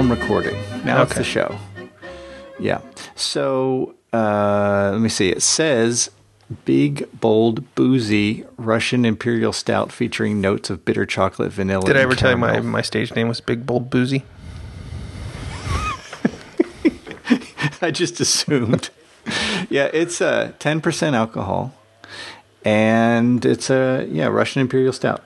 [0.00, 0.56] I'm recording.
[0.82, 1.58] Now it's the show.
[2.58, 2.80] Yeah.
[3.16, 5.28] So uh, let me see.
[5.28, 6.10] It says
[6.64, 11.84] big, bold, boozy Russian Imperial Stout featuring notes of bitter chocolate, vanilla.
[11.84, 14.22] Did I ever tell you my, my stage name was Big Bold Boozy?
[17.82, 18.88] I just assumed.
[19.68, 21.74] yeah, it's a ten percent alcohol,
[22.64, 25.22] and it's a yeah Russian Imperial Stout.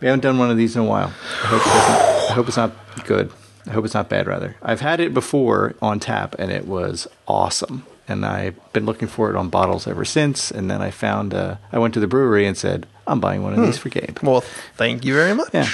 [0.00, 1.12] We haven't done one of these in a while.
[1.42, 2.72] I hope, it I hope it's not
[3.04, 3.30] good.
[3.66, 4.26] I hope it's not bad.
[4.26, 7.84] Rather, I've had it before on tap, and it was awesome.
[8.08, 10.52] And I've been looking for it on bottles ever since.
[10.52, 13.52] And then I found uh, I went to the brewery and said, "I'm buying one
[13.54, 14.42] of these for Gabe." Well,
[14.76, 15.52] thank you very much.
[15.52, 15.68] Yeah.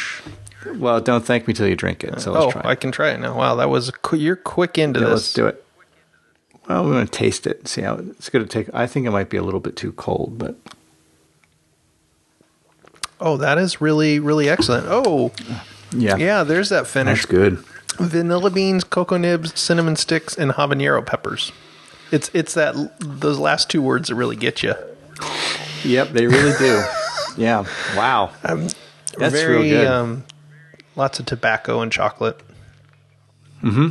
[0.76, 2.20] Well, don't thank me till you drink it.
[2.20, 2.70] So let's oh, try.
[2.70, 3.36] I can try it now.
[3.36, 5.12] Wow, that was qu- you're quick into Yeah, this.
[5.14, 5.64] let's do it.
[6.68, 7.58] Well, we're gonna taste it.
[7.58, 8.72] and See how it's going to take.
[8.72, 10.54] I think it might be a little bit too cold, but
[13.20, 14.86] Oh, that is really really excellent.
[14.88, 15.32] Oh,
[15.94, 17.22] yeah, yeah, there's that finish.
[17.22, 17.64] that's good.
[17.98, 21.52] Vanilla beans, cocoa nibs, cinnamon sticks, and habanero peppers.
[22.10, 24.74] It's it's that those last two words that really get you.
[25.84, 26.82] Yep, they really do.
[27.36, 27.64] yeah.
[27.96, 28.30] Wow.
[28.42, 28.74] That's
[29.34, 29.86] Very real good.
[29.86, 30.24] um,
[30.96, 32.40] lots of tobacco and chocolate.
[33.60, 33.90] Hmm.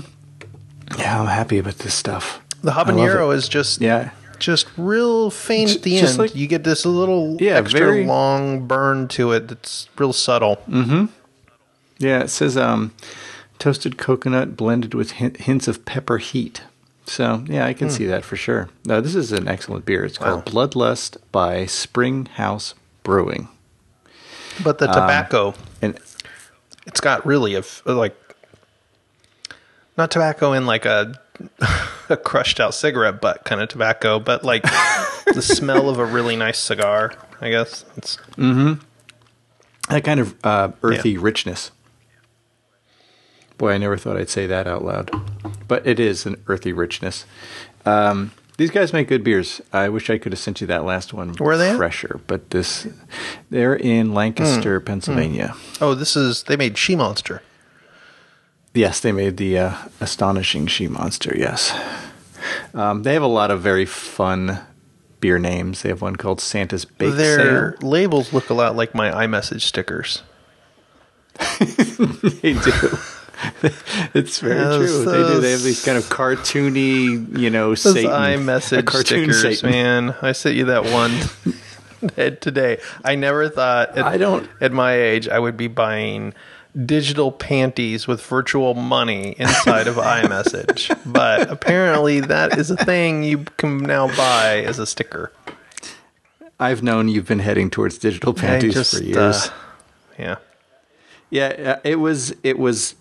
[0.98, 2.42] yeah, I'm happy about this stuff.
[2.64, 4.12] The habanero is just Yeah.
[4.40, 6.20] just real faint at the Just end.
[6.20, 10.56] like- you get this little Yeah, extra very- long burn to it that's real subtle.
[10.66, 11.06] Hmm.
[12.00, 12.92] Yeah, it says um,
[13.62, 16.64] toasted coconut blended with hin- hints of pepper heat.
[17.06, 17.94] So, yeah, I can hmm.
[17.94, 18.70] see that for sure.
[18.86, 20.04] No, this is an excellent beer.
[20.04, 22.74] It's called Bloodlust by Spring House
[23.04, 23.50] Brewing.
[24.64, 25.98] But the um, tobacco, And
[26.88, 28.18] it's got really a f- like
[29.96, 31.20] not tobacco in like a
[32.10, 34.64] a crushed out cigarette butt kind of tobacco, but like
[35.34, 37.14] the smell of a really nice cigar.
[37.40, 38.84] I guess it's mm-hmm.
[39.90, 41.20] that kind of uh, earthy Yeah.
[41.22, 41.72] richness.
[43.62, 45.12] Boy, I never thought I'd say that out loud.
[45.68, 47.26] But it is an earthy richness.
[47.86, 49.62] Um, these guys make good beers.
[49.72, 51.78] I wish I could have sent you that last one Where are they at?
[51.78, 52.88] fresher, but this
[53.52, 55.56] they're in Lancaster, Pennsylvania.
[55.80, 57.44] oh, this is they made She Monster.
[58.74, 61.36] Yes, they made the uh, astonishing she monster.
[61.38, 61.72] Yes,
[62.74, 64.60] um, they have a lot of very fun
[65.20, 65.84] beer names.
[65.84, 67.88] They have one called Santa's Bake Their Sale.
[67.90, 70.24] labels look a lot like my iMessage stickers.
[72.42, 72.98] They do.
[74.14, 75.06] it's very Those- true.
[75.12, 75.40] They do.
[75.42, 79.70] They have these kind of cartoony, you know, Those Satan, iMessage cartoon stickers, Satan.
[79.72, 80.16] man.
[80.22, 81.12] I sent you that one
[82.16, 82.80] head today.
[83.04, 86.34] I never thought at, I don't- at my age I would be buying
[86.86, 90.98] digital panties with virtual money inside of iMessage.
[91.06, 95.34] But apparently that is a thing you can now buy as a sticker.
[96.60, 99.48] I've known you've been heading towards digital panties just, for years.
[99.48, 99.54] uh,
[100.20, 100.36] yeah.
[101.30, 102.96] Yeah, uh, it was it was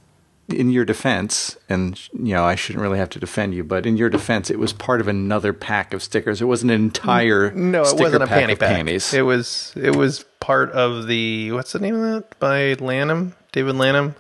[0.53, 3.97] in your defense, and you know I shouldn't really have to defend you, but in
[3.97, 6.41] your defense, it was part of another pack of stickers.
[6.43, 8.69] It wasn't an entire No, it sticker wasn't a pack panty of pack.
[8.77, 9.15] panties.
[9.15, 13.77] It was it was part of the what's the name of that by Lanham, David
[13.77, 14.15] Lanham.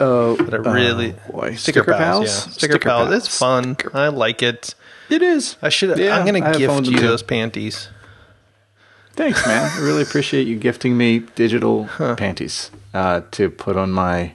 [0.00, 1.54] oh, That I really oh, boy.
[1.54, 2.24] sticker, Sticker pals, Pals?
[2.26, 3.08] yeah, sticker, Sticker pals.
[3.10, 3.26] Pals.
[3.26, 3.76] It's fun.
[3.94, 4.74] I like it.
[5.08, 5.56] it is.
[5.62, 5.98] I should.
[5.98, 7.88] Yeah, I'm gonna have gift you those panties.
[9.14, 9.70] Thanks, man.
[9.70, 14.32] I really appreciate you gifting me digital panties uh, to put on my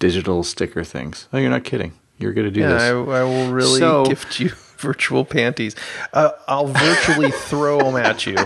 [0.00, 1.28] digital sticker things.
[1.32, 1.92] Oh, you're not kidding.
[2.18, 2.82] You're going to do Yeah, this.
[2.82, 5.76] I, I will really So- gift you virtual panties.
[6.12, 8.36] Uh, I'll virtually throw them at you.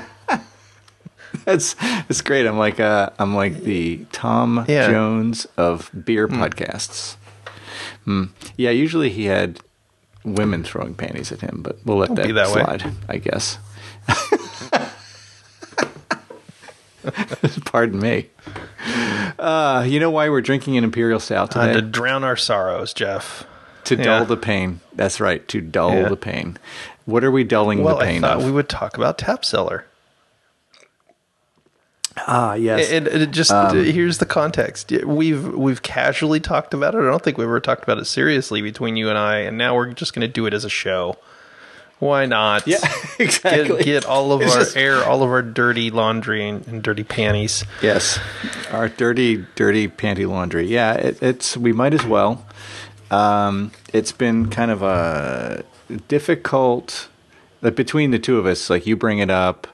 [1.44, 1.74] That's
[2.08, 2.46] it's great.
[2.46, 4.88] I'm like uh, I'm like the Tom Yeah.
[4.90, 7.16] Jones of beer podcasts.
[8.04, 8.24] Hmm.
[8.56, 9.58] Yeah, usually he had
[10.24, 12.62] women throwing panties at him, but we'll let Don't that, that way.
[12.64, 12.92] slide.
[13.08, 13.58] I guess.
[17.64, 18.28] Pardon me.
[19.38, 21.80] Uh, you know why we're drinking an imperial stout Uh, today?
[21.80, 23.46] to drown our sorrows, Jeff.
[23.84, 24.24] to dull yeah.
[24.24, 24.80] the pain.
[24.94, 25.46] That's right.
[25.48, 26.08] To dull Yeah.
[26.08, 26.56] the pain.
[27.04, 28.44] What are we dulling Well, the I pain thought of?
[28.44, 29.84] we would talk about Tap Cellar.
[32.26, 32.90] ah, yes.
[32.90, 34.90] And it just here's the context.
[35.04, 36.98] We've we've casually talked about it.
[36.98, 39.38] I don't think we've ever talked about it seriously between you and I.
[39.38, 41.16] And now we're just going to do it as a show.
[42.00, 42.66] Why not?
[42.66, 42.78] yeah,
[43.18, 43.78] exactly.
[43.78, 46.82] Get, get all of It's our just- air, all of our dirty laundry and, and
[46.82, 47.64] dirty panties.
[47.82, 48.18] Yes,
[48.72, 50.66] our dirty, dirty panty laundry.
[50.66, 52.44] Yeah, it, it's we might as well.
[53.10, 55.64] Um, it's been kind of a
[56.08, 57.08] difficult
[57.62, 58.68] like between the two of us.
[58.70, 59.66] Like you bring it up,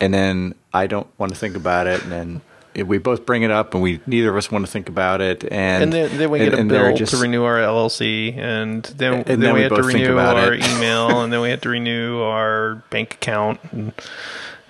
[0.00, 2.40] and then I don't want to think about it, and then
[2.82, 5.44] we both bring it up, and we neither of us want to think about it,
[5.44, 7.58] and And then, then we and- get a and they're bill just- to renew our
[7.58, 10.54] LLC, and then And then, then we, we have to both think renew about our
[10.54, 10.66] it.
[10.66, 13.60] email, and then we have to renew our bank account.
[13.72, 13.92] And,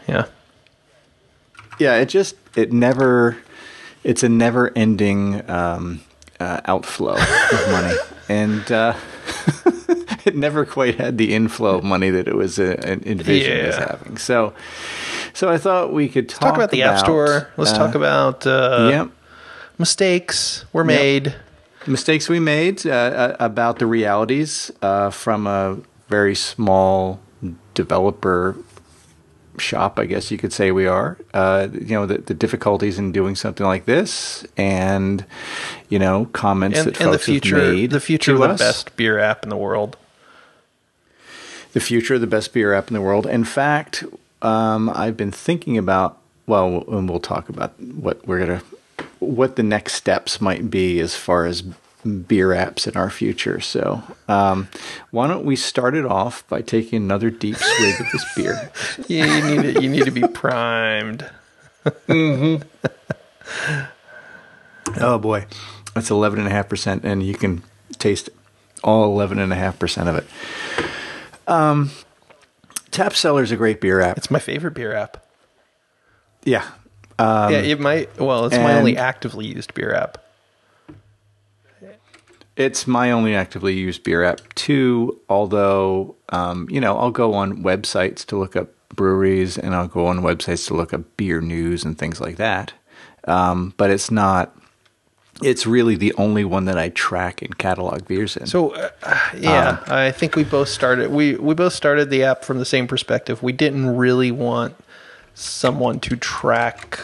[0.08, 0.26] yeah,
[1.78, 3.36] yeah it just it never
[4.02, 6.00] it's a never ending um
[6.40, 7.94] uh, outflow of money,
[8.28, 8.94] and uh,
[10.26, 12.74] it never quite had the inflow of money that it was uh,
[13.06, 14.16] envisioned as having.
[14.18, 14.52] So,
[15.34, 17.48] so I thought we could talk, Talk about the App Store.
[17.56, 19.10] Let's uh, talk about uh, Yep.
[19.78, 21.34] mistakes were made.
[21.86, 25.78] mistakes we made uh, uh, about the realities uh, from a
[26.08, 27.20] very small
[27.74, 28.56] developer
[29.58, 31.16] shop, I guess you could say we are.
[31.32, 35.24] Uh, you know, the, the difficulties in doing something like this, and
[35.88, 38.48] you know, comments And, that and the folks have future, made the future of the
[38.48, 38.58] us.
[38.60, 39.96] best beer app in the world.
[41.72, 43.26] the future of the best beer app in the world.
[43.26, 44.04] In fact,
[44.42, 46.18] um, I've been thinking about.
[46.46, 48.62] Well, and we'll talk about what we're gonna,
[49.18, 53.60] what the next steps might be as far as beer apps in our future.
[53.60, 54.68] So, um,
[55.10, 58.70] why don't we start it off by taking another deep swig of this beer?
[59.08, 61.28] You, you need to, you need to be primed.
[64.96, 65.46] Oh boy,
[65.94, 67.62] that's eleven and a half percent, and you can
[67.98, 68.30] taste
[68.82, 70.26] all eleven and a half percent of it.
[71.46, 71.90] Um,
[72.94, 74.16] Tap Cellar's a great beer app.
[74.16, 75.26] It's my favorite beer app.
[76.44, 76.64] Yeah,
[77.18, 78.20] yeah, it might.
[78.20, 80.18] Well, it's my only actively used beer app.
[82.56, 85.20] It's my only actively used beer app too.
[85.28, 90.06] Although, um, you know, I'll go on websites to look up breweries, and I'll go
[90.06, 92.72] on websites to look up beer news and things like that.
[93.24, 94.56] Um, but it's not.
[95.42, 98.46] It's really the only one that I track and catalog beers in.
[98.46, 101.10] So, uh, yeah, Um, I think we both started.
[101.10, 103.42] We we both started the app from the same perspective.
[103.42, 104.76] We didn't really want
[105.34, 106.98] someone to track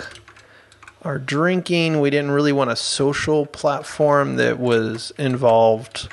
[1.02, 2.00] our drinking.
[2.00, 6.08] We didn't really want a social platform that was involved.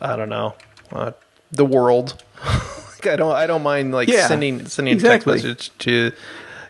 [0.00, 0.54] I don't know,
[0.92, 1.12] uh,
[1.50, 2.22] the world.
[2.44, 3.32] like I don't.
[3.34, 5.34] I don't mind like Yeah, sending sending exactly.
[5.34, 6.12] text message to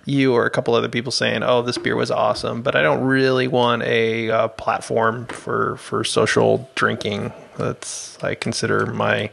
[0.09, 3.05] you or a couple other people saying, "Oh, this beer was awesome," but I don't
[3.05, 7.33] really want a uh, platform for for social drinking.
[7.57, 9.31] That's I consider my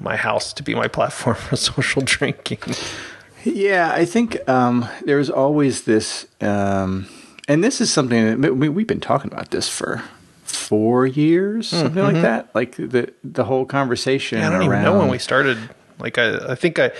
[0.00, 2.60] my house to be my platform for social drinking.
[3.44, 7.06] Yeah, I think um, there's always this, um,
[7.46, 10.02] and this is something that we, we've been talking about this for
[10.44, 12.54] four years, something like that.
[12.54, 14.38] Like the the whole conversation.
[14.38, 14.46] Mm-hmm.
[14.46, 15.58] I don't around, even know when we started.
[15.98, 16.90] Like I, I think I.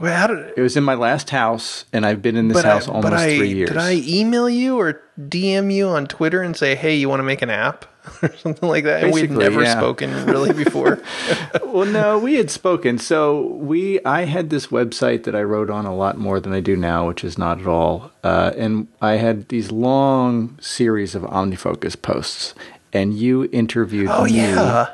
[0.00, 0.54] Well, did?
[0.56, 3.36] It was in my last house, and I've been in this house I, almost I,
[3.36, 3.68] three years.
[3.68, 7.24] Did I email you or DM you on Twitter and say, "Hey, you want to
[7.24, 7.84] make an app?"
[8.22, 9.04] or something like that?
[9.04, 9.76] And we've Basically, never yeah.
[9.76, 11.02] spoken really before.
[11.66, 12.96] well, no, we had spoken.
[12.96, 16.60] So we, I had this website that I wrote on a lot more than I
[16.60, 18.10] do now, which is not at all.
[18.24, 22.54] Uh, and I had these long series of OmniFocus posts,
[22.90, 24.86] and you interviewed oh me yeah.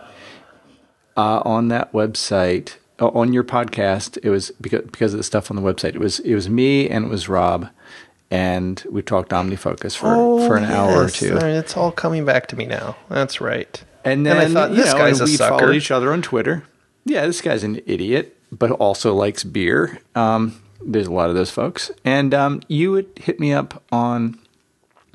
[1.17, 4.19] uh, on that website on your podcast.
[4.23, 5.95] It was because because of the stuff on the website.
[5.95, 7.69] It was it was me and it was Rob,
[8.31, 10.15] and we talked OmniFocus for
[10.47, 11.39] for an hour or Oh, two.
[11.39, 12.97] Uh, It's all coming back to me now.
[13.09, 13.83] That's right.
[14.05, 15.59] And then I thought you this know, guy's and a we sucker.
[15.59, 16.63] followed each other on Twitter.
[17.05, 19.99] Yeah, this guy's an idiot, but also likes beer.
[20.15, 21.91] Um, there's a lot of those folks.
[22.05, 24.39] And um, you would hit me up on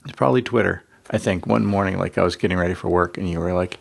[0.04, 0.84] it's probably Twitter.
[1.14, 3.78] I think one morning, like I was getting ready for work, and you were like,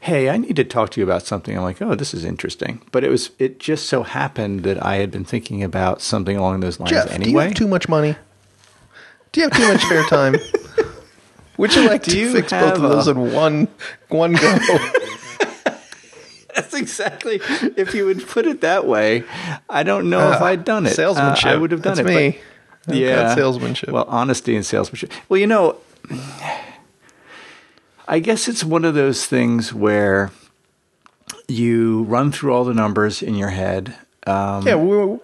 [0.00, 2.82] "Hey, I need to talk to you about something." I'm like, "Oh, this is interesting."
[2.92, 6.60] But it was it just so happened that I had been thinking about something along
[6.60, 7.44] those lines Jeff, do you anyway.
[7.46, 8.14] have too much money?
[9.32, 10.36] Do you have too much spare time?
[11.56, 13.68] Would you like Do to you fix both of those a- in one
[14.08, 14.58] one go?
[16.54, 17.40] That's exactly.
[17.76, 19.24] If you would put it that way,
[19.68, 20.92] I don't know if I'd done it.
[20.92, 21.46] Uh, Salesmanship.
[21.46, 22.12] I would have done That's it.
[22.12, 23.04] but- me.
[23.08, 23.88] I've got salesmanship.
[23.90, 25.10] Well, honesty and salesmanship.
[25.28, 25.76] Well, you know,
[28.08, 30.30] I guess it's one of those things where
[31.48, 33.96] you run through all the numbers in your head.
[34.26, 35.18] Um, yeah, we,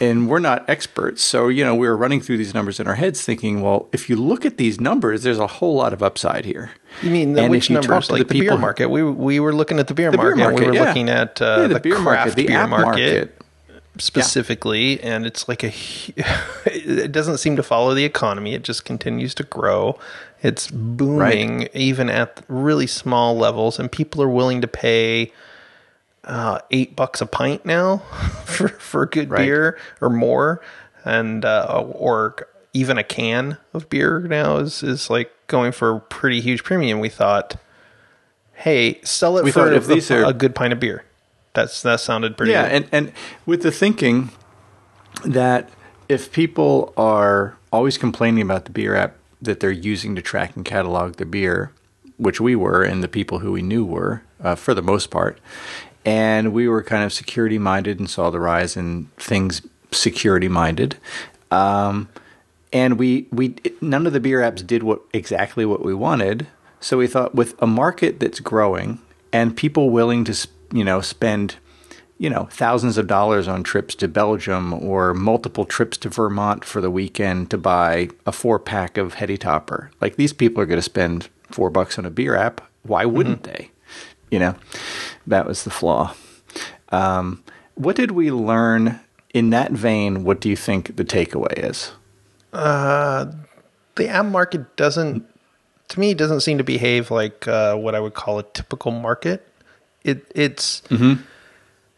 [0.00, 1.22] and we're not experts.
[1.22, 4.08] So, you know, we were running through these numbers in our heads thinking, well, if
[4.08, 6.72] you look at these numbers, there's a whole lot of upside here.
[7.02, 8.10] you mean the, And which numbers?
[8.10, 8.88] Like the, beer market.
[8.88, 10.60] We we were looking at the beer The beer market.
[10.60, 10.84] we were yeah.
[10.84, 13.42] looking at uh, Yeah, the, the beer craft market, the beer market, market.
[13.98, 15.72] specifically, and it's like a.
[16.66, 18.54] It doesn't seem to follow the economy.
[18.54, 19.98] It just continues to grow.
[20.42, 25.32] It's booming even at really small levels, and people are willing to pay
[26.24, 27.98] uh, eight bucks a pint now
[28.44, 29.46] for for good Right.
[29.46, 30.60] beer or more,
[31.04, 32.36] and uh, or
[32.72, 37.00] even a can of beer now is is like going for a pretty huge premium.
[37.00, 37.56] We thought,
[38.52, 41.04] hey, sell it We for if a, these are- a good pint of beer.
[41.54, 42.52] That's that sounded pretty.
[42.52, 42.72] Yeah, good.
[42.74, 43.12] and, and
[43.46, 44.30] with the thinking
[45.24, 45.70] that
[46.08, 49.14] if people are always complaining about the beer app
[49.46, 51.72] that they're using to track and catalog the beer,
[52.18, 55.38] which we were, and the people who we knew were, uh, for the most part,
[56.04, 60.96] and we were kind of security minded and saw the rise in things security minded.
[61.50, 62.08] Um,
[62.72, 66.46] and we we none of the beer apps did what exactly what we wanted.
[66.80, 69.00] So we thought with a market that's growing
[69.32, 71.56] and people willing to, you know, spend,
[72.18, 76.80] you know, thousands of dollars on trips to Belgium or multiple trips to Vermont for
[76.80, 79.90] the weekend to buy a four pack of Heady Topper.
[80.00, 82.62] Like these people are going to spend four bucks on a beer app.
[82.82, 83.70] Why wouldn't they?
[84.30, 84.56] You know,
[85.26, 86.14] that was the flaw.
[86.90, 87.44] Um,
[87.74, 89.00] what did we learn
[89.34, 90.24] in that vein?
[90.24, 91.92] What do you think the takeaway is?
[93.96, 95.26] the app market doesn't
[95.88, 98.90] to me it doesn't seem to behave like uh, what I would call a typical
[98.92, 99.46] market.
[100.04, 100.82] It it's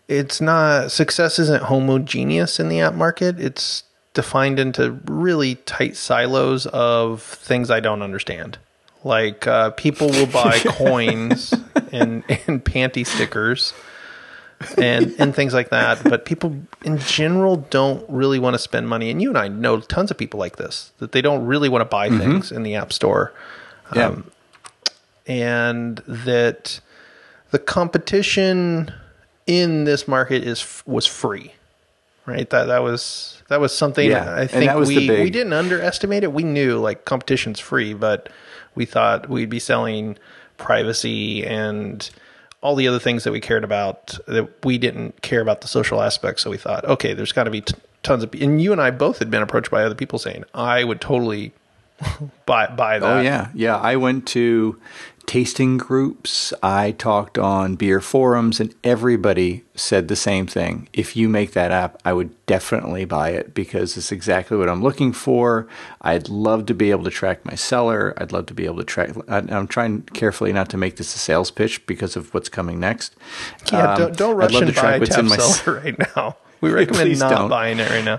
[0.09, 3.39] it's not success isn't homogeneous in the app market.
[3.39, 3.85] It's
[4.15, 8.59] defined into really tight silos of things I don't understand.
[9.05, 11.53] Like uh, people will buy coins
[11.93, 13.73] and and panty stickers
[14.77, 16.03] and and things like that.
[16.03, 19.11] But people in general don't really want to spend money.
[19.11, 21.83] And you and I know tons of people like this that they don't really want
[21.83, 23.33] to buy things in the app store,
[23.95, 24.17] Yeah.
[25.27, 26.81] and that
[27.51, 28.93] the competition
[29.49, 31.55] in this market is was free.
[32.27, 32.49] Right.
[32.51, 35.31] That that was that was something Yeah, I think that was the we big- we
[35.31, 36.33] didn't underestimate it.
[36.33, 38.29] We knew like competition's free, but
[38.77, 40.19] we thought we'd be selling
[40.59, 42.09] privacy and
[42.61, 46.03] all the other things that we cared about that we didn't care about the social
[46.03, 46.41] aspect.
[46.41, 48.91] So we thought, okay, there's got to be t- tons of, and you and I
[48.91, 51.53] both had been approached by other people saying, I would totally
[52.47, 53.17] buy buy oh, that.
[53.19, 53.77] Oh yeah, yeah.
[53.77, 54.79] I went to
[55.29, 56.53] tasting groups.
[56.63, 60.89] I talked on beer forums, and everybody said the same thing.
[60.93, 64.83] If you make that app, I would definitely buy it because it's exactly what I'm
[64.83, 65.69] looking for.
[66.01, 68.15] I'd love to be able to track my cellar.
[68.17, 69.11] I'd love to be able to track.
[69.29, 73.15] I'm trying carefully not to make this a sales pitch because of what's coming next.
[73.71, 75.61] Yeah, Um, don't, don't I'd rush love and to track buy what's in my s-
[75.63, 76.37] Tab right now.
[76.61, 77.49] We recommend not don't.
[77.51, 78.19] buying it right now.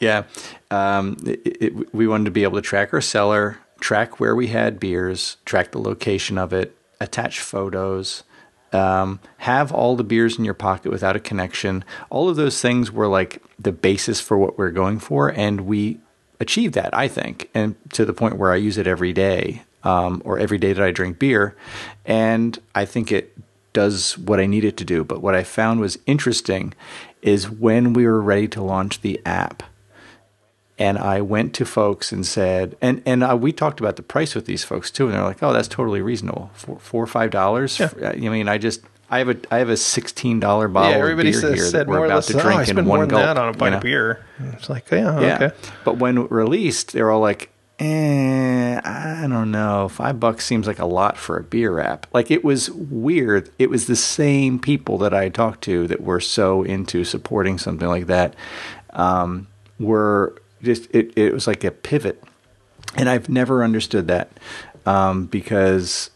[0.00, 0.22] Yeah.
[0.70, 4.46] Um, it, it, we wanted to be able to track our cellar, track where we
[4.46, 8.22] had beers, track the location of it, attach photos,
[8.72, 11.84] um, have all the beers in your pocket without a connection.
[12.08, 15.28] All of those things were like the basis for what we're going for.
[15.28, 16.00] And we
[16.40, 20.22] achieved that, I think, and to the point where I use it every day um,
[20.24, 21.54] or every day that I drink beer.
[22.06, 23.36] And I think it
[23.74, 25.04] does what I need it to do.
[25.04, 26.72] But what I found was interesting
[27.20, 29.62] is when we were ready to launch the app,
[30.78, 34.34] and I went to folks and said, and and uh, we talked about the price
[34.34, 37.30] with these folks too, and they're like, "Oh, that's totally reasonable, four, four or five
[37.30, 37.90] dollars." Yeah.
[38.04, 41.28] I mean, I just I have a I have a sixteen dollar bottle yeah, everybody
[41.28, 42.84] of beer says, here said that we're about less, to oh, drink I in one
[42.86, 43.22] more than gulp.
[43.22, 43.76] that on a you pint know?
[43.76, 44.24] of beer.
[44.52, 45.56] It's like, yeah, Yeah, okay.
[45.84, 50.86] but when released, they're all like, eh, I don't know, five bucks seems like a
[50.86, 52.06] lot for a beer wrap.
[52.12, 53.50] Like it was weird.
[53.58, 57.86] It was the same people that I talked to that were so into supporting something
[57.88, 58.34] like that.
[58.90, 59.46] Um,
[59.78, 62.22] were just it, it was like a pivot
[62.96, 64.30] and I've never understood that
[64.86, 66.10] um, because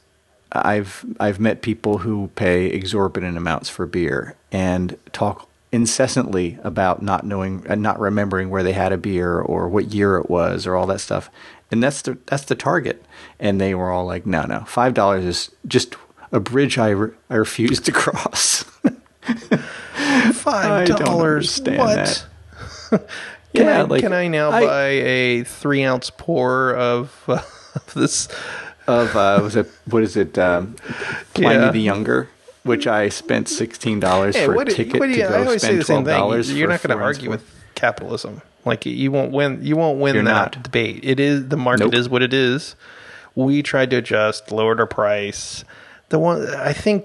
[0.52, 7.26] I've I've met people who pay exorbitant amounts for beer and talk incessantly about not
[7.26, 10.74] knowing and not remembering where they had a beer or what year it was or
[10.76, 11.30] all that stuff,
[11.70, 13.04] and that's the that's the target.
[13.38, 15.96] And they were all like, "No, no, five dollars is just
[16.32, 18.64] a bridge I re- I refuse to cross."
[20.32, 21.60] Five don't dollars.
[21.60, 22.26] understand What?
[22.90, 23.08] that.
[23.54, 27.40] Can, Yeah, I, like, can I now I- buy a three ounce pour of, uh,
[27.74, 28.28] of this?
[28.86, 30.74] of uh, was it what is it um,
[31.34, 31.70] Pliny Yeah.
[31.70, 32.28] the Younger,
[32.62, 35.56] which I spent sixteen dollars Hey, for what a ticket what do to I go
[35.58, 36.52] spend twelve dollars.
[36.52, 38.40] You're not going to argue with capitalism.
[38.64, 39.60] Like you won't win.
[39.62, 40.62] You won't win You're that not.
[40.62, 41.00] debate.
[41.02, 41.94] It is the market Nope.
[41.94, 42.76] is what it is.
[43.34, 45.64] We tried to adjust, lowered our price.
[46.08, 47.04] The one I think,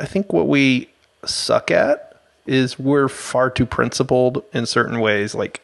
[0.00, 0.88] I think what we
[1.24, 2.05] suck at
[2.46, 5.60] is we're far too principled in certain ways, like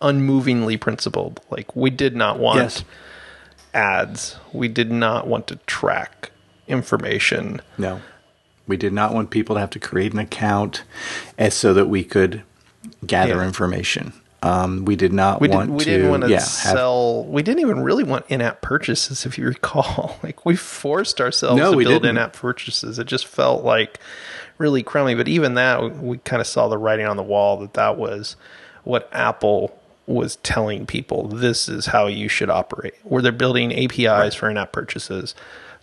[0.00, 1.40] unmovingly principled.
[1.50, 2.84] Like we did not want Yes.
[3.74, 4.36] ads.
[4.52, 6.30] We did not want to track
[6.66, 7.60] information.
[7.76, 8.00] No,
[8.66, 10.82] we did not want people to have to create an account,
[11.36, 12.42] and so that we could
[13.06, 13.44] gather Yeah.
[13.44, 14.12] information.
[14.40, 15.90] Um, we did not We, want did, we to.
[15.90, 17.24] didn't want to yeah, have- sell.
[17.24, 20.16] we didn't even really want in-app purchases, if you recall.
[20.22, 22.16] Like we forced ourselves No, to build didn't.
[22.18, 23.00] in-app purchases.
[23.00, 23.98] It just felt like
[24.58, 25.14] really crummy.
[25.14, 28.36] But even that, we kind of saw the writing on the wall that that was
[28.84, 31.28] what Apple was telling people.
[31.28, 32.94] This is how you should operate.
[33.04, 35.34] Where they're building APIs for in-app purchases.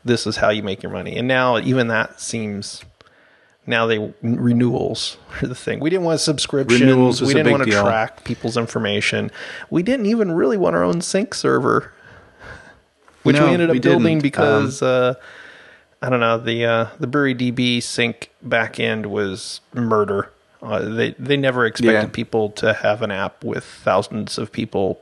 [0.03, 1.15] This is how you make your money.
[1.15, 2.83] And now even that seems.
[3.67, 5.79] Now they renewals are the thing.
[5.79, 6.81] We didn't want subscriptions.
[6.81, 7.83] Renewals we didn't want to deal.
[7.83, 9.31] track people's information.
[9.71, 11.91] We didn't even really want our own sync server,
[13.23, 14.37] which No, we ended up we building didn't.
[14.37, 15.15] Um, because uh,
[16.05, 20.31] I don't know the uh, the Brewery DB sync backend was murder.
[20.61, 22.05] Uh, they they never expected Yeah.
[22.13, 25.01] people to have an app with thousands of people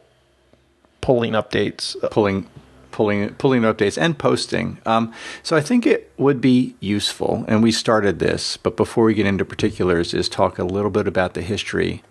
[1.01, 2.01] pulling updates.
[2.01, 2.48] Uh, pulling.
[2.91, 4.77] pulling pulling updates and posting.
[4.86, 8.55] Um, so I think it would be useful, and we started this.
[8.55, 12.01] But before we get into particulars, is talk a little bit about the history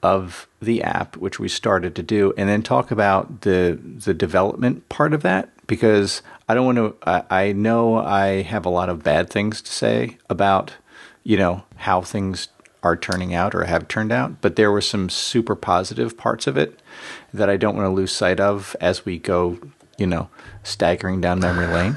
[0.00, 4.88] of the app, which we started to do, and then talk about the the development
[4.88, 6.96] part of that because I don't want to.
[7.08, 10.74] I, I know I have a lot of bad things to say about
[11.22, 12.48] you know how things
[12.82, 16.56] are turning out or have turned out, but there were some super positive parts of
[16.56, 16.80] it
[17.32, 19.58] that I don't want to lose sight of as we go,
[19.96, 20.28] you know,
[20.62, 21.96] staggering down memory lane.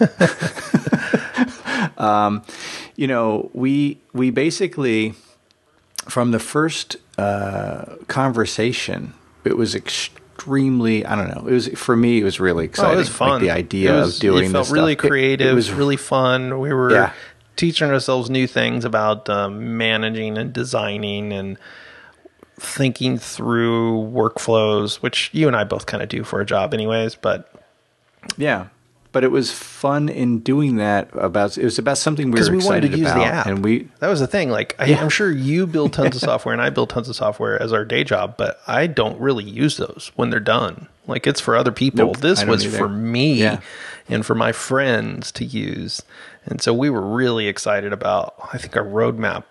[1.98, 2.44] um,
[2.96, 5.14] you know, we we basically
[6.10, 9.14] from the first uh, conversation,
[9.44, 9.76] it was
[10.42, 11.06] extremely.
[11.06, 11.48] I don't know.
[11.48, 12.20] It was for me.
[12.20, 12.92] It was really exciting.
[12.92, 13.30] Oh, it was fun.
[13.30, 14.46] Like the idea was, of doing.
[14.46, 15.08] It felt really stuff.
[15.10, 15.48] creative.
[15.48, 16.60] It, It, was was really fun.
[16.60, 17.14] We were Yeah.
[17.56, 21.58] teaching ourselves new things about um, managing and designing and
[22.60, 27.16] thinking through workflows, which you and I both kind of do for a job, anyways.
[27.16, 27.52] But
[28.38, 28.68] Yeah,
[29.12, 31.10] but it was fun in doing that.
[31.14, 33.46] About it was about something we were we excited wanted to use about, the app,
[33.48, 34.50] and we that was the thing.
[34.50, 35.02] Like I, Yeah.
[35.02, 37.86] I'm sure you build tons of software, and I build tons of software as our
[37.86, 40.88] day job, but I don't really use those when they're done.
[41.08, 42.06] Like it's for other people.
[42.08, 42.78] Nope, this was either.
[42.78, 43.60] for me Yeah.
[44.08, 46.02] and for my friends to use,
[46.46, 48.36] and so we were really excited about.
[48.54, 49.44] I think our roadmap.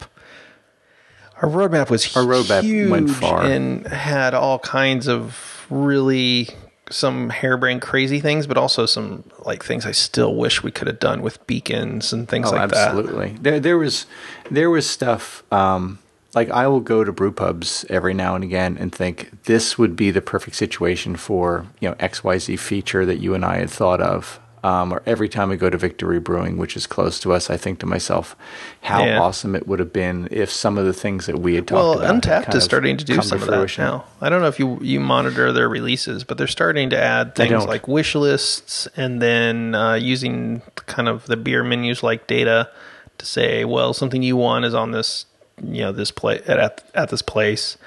[1.42, 3.42] Our roadmap was Our roadmap huge went far.
[3.44, 6.50] and had all kinds of really
[6.90, 10.98] some harebrained crazy things, but also some like things I still wish we could have
[10.98, 12.88] done with beacons and things Oh, like that.
[12.88, 13.36] absolutely.
[13.40, 14.06] There, there was,
[14.50, 15.42] there was stuff.
[15.52, 15.98] Um,
[16.34, 19.96] like I will go to brew pubs every now and again and think this would
[19.96, 23.56] be the perfect situation for you know X Y Z feature that you and I
[23.58, 24.38] had thought of.
[24.62, 27.56] Um, or every time I go to Victory Brewing, which is close to us, I
[27.56, 28.36] think to myself,
[28.82, 29.18] how Yeah.
[29.18, 31.92] awesome it would have been if some of the things that we had talked Well,
[32.00, 32.02] about.
[32.04, 33.84] Well, Untappd is starting to do some of fruition.
[33.84, 34.04] that now.
[34.20, 37.64] I don't know if you you monitor their releases, but they're starting to add things
[37.64, 42.68] like wish lists and then uh, using kind of the beer menus like data
[43.16, 45.24] to say, well, something you want is on this,
[45.64, 47.78] you know, this place at at this place.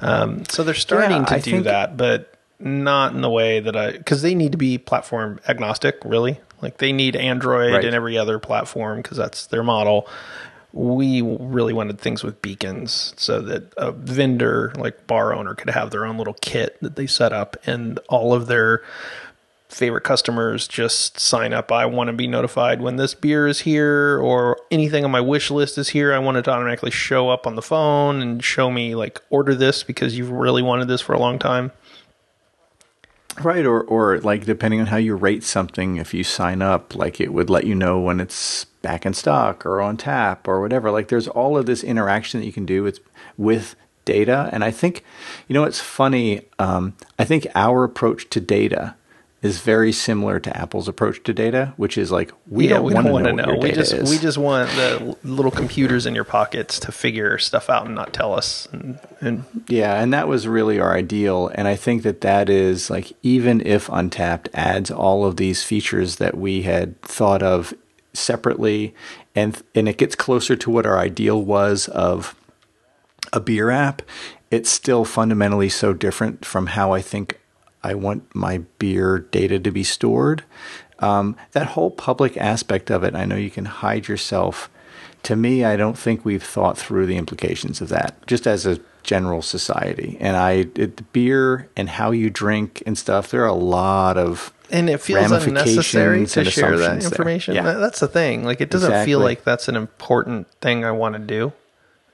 [0.00, 3.76] Um, so they're starting Yeah, to I do that, but not in the way that
[3.76, 5.98] I because they need to be platform agnostic.
[6.04, 7.84] Really, like they need Android Right.
[7.84, 10.08] and every other platform because that's their model
[10.76, 15.92] we really wanted things with beacons so that a vendor like bar owner could have
[15.92, 18.82] their own little kit that they set up and all of their
[19.68, 24.18] favorite customers just sign up i want to be notified when this beer is here
[24.18, 27.46] or anything on my wish list is here i want it to automatically show up
[27.46, 31.12] on the phone and show me like order this because you've really wanted this for
[31.12, 31.70] a long time
[33.42, 37.20] Right, or or like depending on how you rate something, if you sign up, like
[37.20, 40.90] it would let you know when it's back in stock or on tap or whatever.
[40.90, 43.00] Like there's all of this interaction that you can do with
[43.36, 45.02] with data, and I think,
[45.48, 46.42] you know, it's funny.
[46.58, 48.94] Um, I think our approach to data
[49.44, 52.94] is very similar to Apple's approach to data, which is like we yeah don't we
[52.94, 54.10] don't to want know, to know your we just is.
[54.10, 58.14] we just want the little computers in your pockets to figure stuff out and not
[58.14, 61.50] tell us and, and Yeah, and that was really our ideal.
[61.54, 66.16] And I think that that is like, even if Untappd adds all of these features
[66.16, 67.74] that we had thought of
[68.14, 68.94] separately,
[69.34, 72.34] and and it gets closer to what our ideal was of
[73.30, 74.00] a beer app,
[74.50, 77.40] it's still fundamentally so different from how I think
[77.84, 80.42] I want my beer data to be stored.
[81.00, 84.70] Um, that whole public aspect of it, I know you can hide yourself.
[85.24, 88.80] To me, I don't think we've thought through the implications of that, just as a
[89.02, 90.16] general society.
[90.18, 94.52] And I, it, beer and how you drink and stuff, there are a lot of
[94.70, 97.54] and it feels unnecessary to share that information.
[97.54, 97.74] Yeah.
[97.74, 98.44] That's the thing.
[98.44, 101.52] Like, it doesn't feel like that's an important thing I want to do.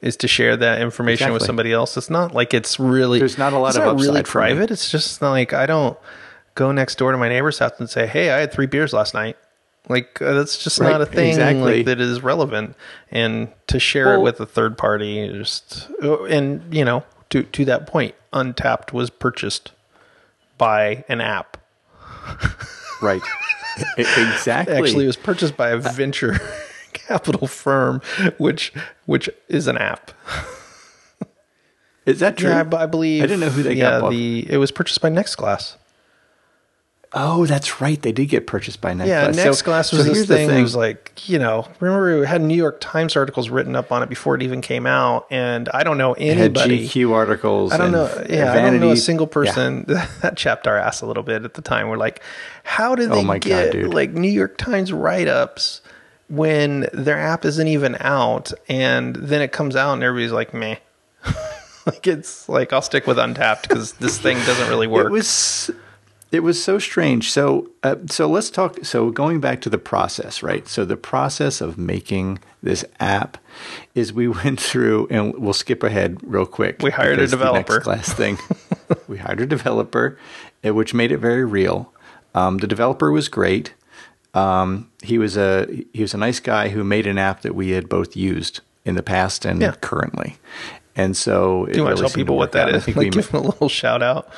[0.03, 1.97] Is to share that information with somebody else.
[1.97, 3.19] It's not like it's really.
[3.19, 4.47] There's not a lot it's of not really upside for me.
[4.49, 4.71] private.
[4.71, 5.99] It's just not like I don't
[6.55, 9.13] go next door to my neighbor's house and say, "Hey, I had three beers last
[9.13, 9.37] night."
[9.89, 11.79] Like uh, that's just Right, not a thing exactly.
[11.79, 12.77] like, that is relevant.
[13.11, 17.87] And to share it with a third party, just and you know to to that
[17.87, 19.73] point, Untappd was purchased
[20.57, 21.57] by an app.
[23.03, 23.23] right.
[23.97, 24.75] Exactly.
[24.77, 26.39] Actually, it was purchased by a venture
[26.93, 28.01] capital firm,
[28.39, 28.73] which
[29.07, 30.11] which is an app.
[32.07, 32.49] is that true?
[32.51, 33.23] Yeah, I, I believe.
[33.23, 35.77] I didn't know who they yeah, got the it was purchased by NextGlass.
[37.13, 38.01] Oh, that's right.
[38.01, 39.07] They did get purchased by Nextglass.
[39.09, 40.51] Yeah, So- NextGlass so was this here's the thing.
[40.51, 44.05] It was like you know, remember we had New York Times articles written up on
[44.05, 46.87] it before it even came out, and I don't know It had anybody.
[46.89, 47.73] GQ articles.
[47.73, 48.07] I don't and know.
[48.37, 49.33] Yeah, I don't know a Vanity- single Yeah.
[49.33, 49.85] person
[50.23, 51.89] that chapped our ass a little bit at the time.
[51.89, 52.23] We're like,
[52.63, 53.93] how did Oh they my get dude.
[53.93, 55.81] like New York Times write ups
[56.31, 60.77] when their app isn't even out, and then it comes out and everybody's like, meh.
[61.87, 65.07] like it's like I'll stick with Untappd because this thing doesn't really work.
[65.07, 65.71] It was
[66.31, 67.33] It was so strange.
[67.33, 68.85] So, uh, so let's talk.
[68.85, 70.69] So, going back to the process, right?
[70.69, 73.37] So, the process of making this app
[73.97, 76.81] is we went through, and we'll skip ahead real quick.
[76.81, 77.75] We hired a developer.
[77.75, 78.39] Next Glass thing.
[79.09, 80.17] we hired a developer,
[80.65, 81.93] uh, which made it very real.
[82.35, 83.75] Um, the developer was great.
[84.35, 87.71] Um, he was a he was a nice guy who made an app that we
[87.71, 89.73] had both used in the past and Yeah.
[89.81, 90.37] currently.
[90.97, 92.77] And so, Do you want to tell people what that is?
[92.77, 94.29] I think Like, we give him a little shout out.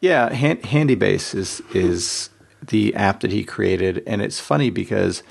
[0.00, 2.30] yeah, Han- HandyBase is is
[2.66, 5.22] the app that he created, and it's funny because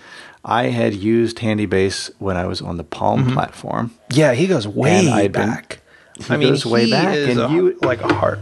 [0.45, 3.33] I had used HandyBase when I was on the Palm Mm-hmm.
[3.33, 3.91] platform.
[4.13, 5.79] Yeah, he goes way I'd been- back.
[6.19, 8.39] He goes way back, is and a- you- like a heart.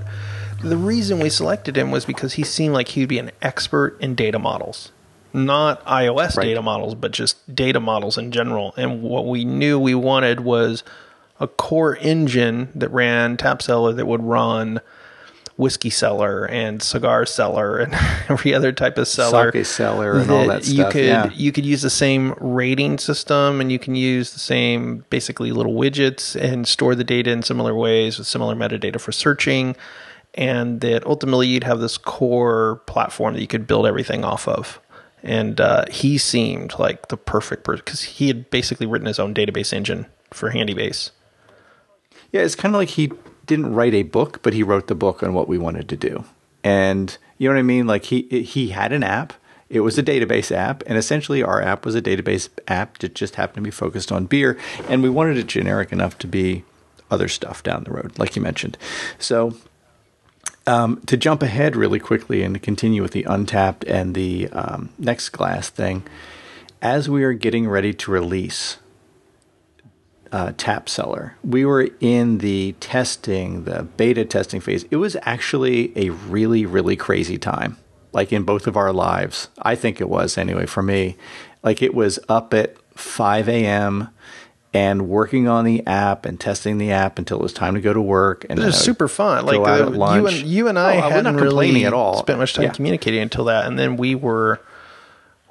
[0.63, 4.15] The reason we selected him was because he seemed like he'd be an expert in
[4.15, 4.91] data models,
[5.35, 6.45] not iOS Right.
[6.45, 8.73] data models, but just data models in general.
[8.77, 10.83] And what we knew we wanted was
[11.39, 14.79] a core engine that ran Tap Cellar that would run
[15.57, 17.93] whiskey cellar and cigar cellar and
[18.29, 21.29] every other type of cellar Sake cellar and all that you could yeah.
[21.33, 25.73] you could use the same rating system and you can use the same basically little
[25.73, 29.77] widgets and store the data in similar ways with similar metadata for searching
[30.33, 34.81] and that ultimately you'd have this core platform that you could build everything off of
[35.25, 39.33] and uh, he seemed like the perfect person because he had basically written his own
[39.33, 41.11] database engine for handybase
[42.31, 43.11] Yeah, it's kind of like he
[43.45, 46.23] didn't write a book, but he wrote the book on what we wanted to do.
[46.63, 47.87] And you know what I mean?
[47.87, 49.33] Like he he had an app.
[49.67, 53.35] It was a database app, and essentially our app was a database app that just
[53.35, 54.57] happened to be focused on beer,
[54.87, 56.63] and we wanted it generic enough to be
[57.09, 58.77] other stuff down the road, like you mentioned.
[59.17, 59.55] So
[60.67, 64.89] um, to jump ahead really quickly and to continue with the Untappd and the um,
[64.97, 66.03] next glass thing,
[66.81, 68.77] as we are getting ready to release
[70.31, 74.85] uh, Tap Cellar, we were in the testing, the beta testing phase.
[74.91, 77.77] It was actually a really, really crazy time,
[78.11, 79.49] like in both of our lives.
[79.61, 81.15] I think it was anyway for me.
[81.63, 84.09] Like it was up at 5 a.m.
[84.75, 87.93] and working on the app and testing the app until it was time to go
[87.93, 88.45] to work.
[88.49, 89.45] And It was super fun.
[89.45, 92.19] Like out uh, you and you and I Oh, hadn't not complaining really at all.
[92.19, 92.71] spent much time Yeah.
[92.73, 94.59] communicating until that, and then we were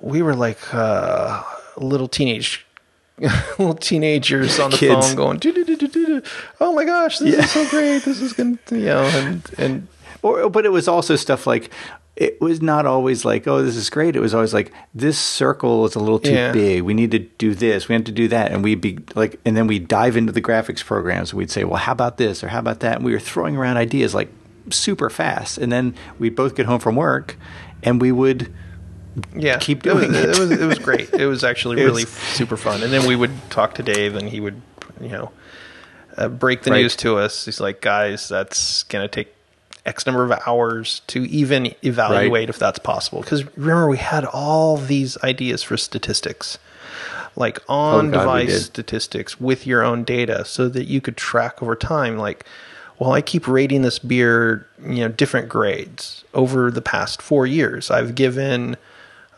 [0.00, 1.42] we were like uh,
[1.78, 2.66] little teenage
[3.58, 5.06] little teenagers on the Kids.
[5.06, 6.20] phone going, "Do-do-do-do-do-do.
[6.60, 8.02] "Oh my gosh, this is so great!
[8.04, 9.88] This is gonna," you know, and and
[10.22, 11.70] Or, but it was also stuff like
[12.16, 14.14] it was not always like, oh, this is great.
[14.14, 16.53] It was always like this circle is a little too Yeah.
[16.53, 16.83] big.
[16.83, 17.88] We need to do this.
[17.88, 20.40] We have to do that, and we'd be like, and then we'd dive into the
[20.42, 21.31] graphics programs.
[21.31, 22.96] And We'd say, well, how about this or how about that?
[22.96, 24.29] And we were throwing around ideas like
[24.70, 27.37] super fast, and then we'd both get home from work,
[27.83, 28.53] and we would
[29.37, 30.24] yeah, Keep it was, doing it.
[30.24, 31.12] It was it was great.
[31.14, 32.83] It was actually It really was- super fun.
[32.83, 34.61] And then we would talk to Dave, and he would,
[35.00, 35.31] you know,
[36.16, 36.83] uh, break the Right.
[36.83, 37.44] news to us.
[37.44, 39.34] He's like, "Guys, that's gonna take
[39.87, 42.49] X number of hours to even evaluate Right.
[42.49, 46.59] if that's possible." Because remember, we had all these ideas for statistics,
[47.37, 51.62] like on oh, God, device statistics with your own data, so that you could track
[51.62, 52.44] over time, like.
[53.01, 57.90] Well, I keep rating this beer, you know, different grades over the past four years.
[57.90, 58.77] I've given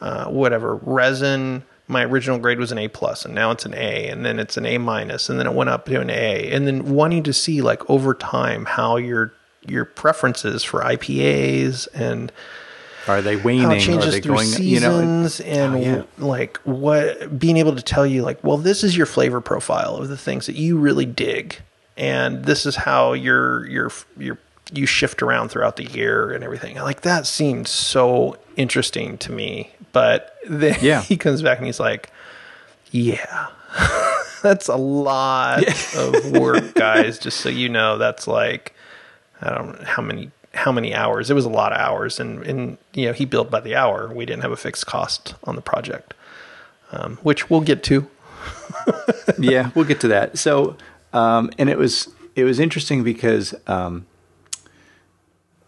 [0.03, 4.09] uh, whatever resin my original grade was an a plus and now it's an a
[4.09, 6.67] and then it's an a minus and then it went up to an a and
[6.67, 9.33] then wanting to see like over time how your
[9.69, 12.33] your preferences for ipas and
[13.09, 13.63] are they waning?
[13.63, 14.49] how it are changes they through going?
[14.59, 16.03] You know, seasons and Oh, yeah.
[16.19, 20.09] like what being able to tell you like well this is your flavor profile of
[20.09, 21.61] the things that you really dig
[21.97, 24.39] and this is how your your your
[24.73, 29.71] you shift around throughout the year and everything like that seemed so interesting to me
[29.93, 31.03] but then Yeah.
[31.03, 32.11] he comes back and he's like
[32.91, 33.47] yeah
[34.43, 35.63] that's a lot
[35.97, 38.75] of work guys just so you know that's like
[39.41, 41.31] I don't know how many how many hours.
[41.31, 44.13] It was a lot of hours, and and you know he billed by the hour.
[44.13, 46.15] We didn't have a fixed cost on the project,
[46.93, 48.09] um, which we'll get to.
[49.39, 50.39] yeah, we'll get to that.
[50.39, 50.77] So,
[51.13, 54.07] um, and it was it was interesting because um,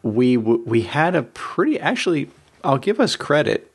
[0.03, 2.31] we w- we had a pretty actually.
[2.65, 3.71] I'll give us credit,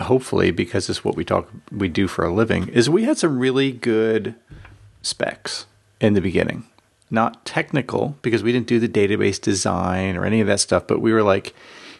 [0.00, 2.68] hopefully, because it's what we talk we do for a living.
[2.68, 4.36] Is we had some really good
[5.02, 5.66] specs
[6.00, 6.64] in the beginning.
[7.10, 11.00] Not technical because we didn't do the database design or any of that stuff, but
[11.00, 11.54] we were like,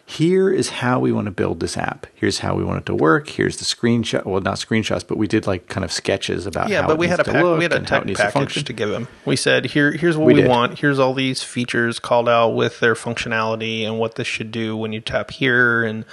[0.09, 2.07] here is how we want to build this app.
[2.15, 3.27] Here's how we want it to work.
[3.27, 4.25] Here's the screenshot.
[4.25, 7.07] Well, not screenshots, but we did like kind of sketches about Yeah, how but we
[7.07, 8.89] had a pack, we had a and how it tech needs to package to give
[8.89, 9.09] him.
[9.25, 10.79] We said here here's what We we, want.
[10.79, 14.93] Here's all these features called out with their functionality and what this should do when
[14.93, 16.05] you tap here and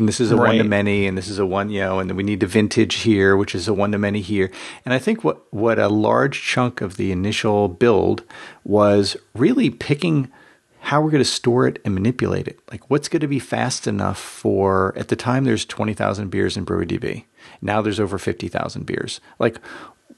[0.00, 2.08] and this is a one to many, and this is a one, you know, and
[2.08, 4.50] then we need the vintage here, which is a one to many here.
[4.84, 8.24] And I think what what a large chunk of the initial build
[8.64, 10.32] was really picking
[10.80, 12.58] how we're going to store it and manipulate it.
[12.70, 16.64] Like, what's going to be fast enough for, at the time, there's 20,000 beers in
[16.64, 17.24] BreweryDB.
[17.60, 19.20] Now there's over 50,000 beers.
[19.38, 19.58] Like,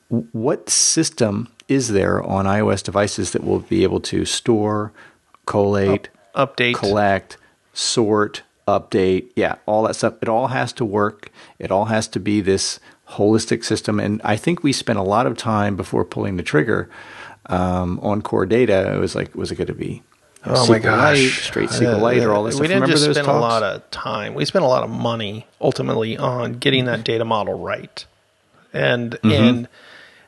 [0.09, 4.93] what system is there on iOS devices that will be able to store,
[5.47, 7.39] collate, update, collect,
[7.73, 9.31] sort, update?
[9.37, 10.15] Yeah, all that stuff.
[10.23, 11.31] It all has to work.
[11.59, 14.01] It all has to be this holistic system.
[14.01, 16.89] And I think we spent a lot of time before pulling the trigger
[17.47, 18.95] um, on core data.
[18.95, 20.03] It was like, was it going to be
[20.45, 21.41] Oh my gosh!
[21.47, 22.55] straight SQLite, or all this.
[22.55, 22.69] We stuff.
[22.69, 23.37] didn't Remember just spend talks?
[23.37, 24.35] a lot of time.
[24.35, 28.05] We spent a lot of money ultimately on getting that data model right,
[28.73, 29.31] and Mm-hmm.
[29.31, 29.69] and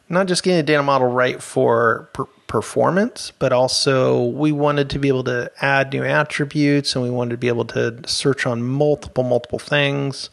[0.09, 2.27] not just getting the data model right for per-
[2.59, 7.31] performance, but also we wanted to be able to add new attributes, and we wanted
[7.33, 10.31] to be able to search on multiple multiple things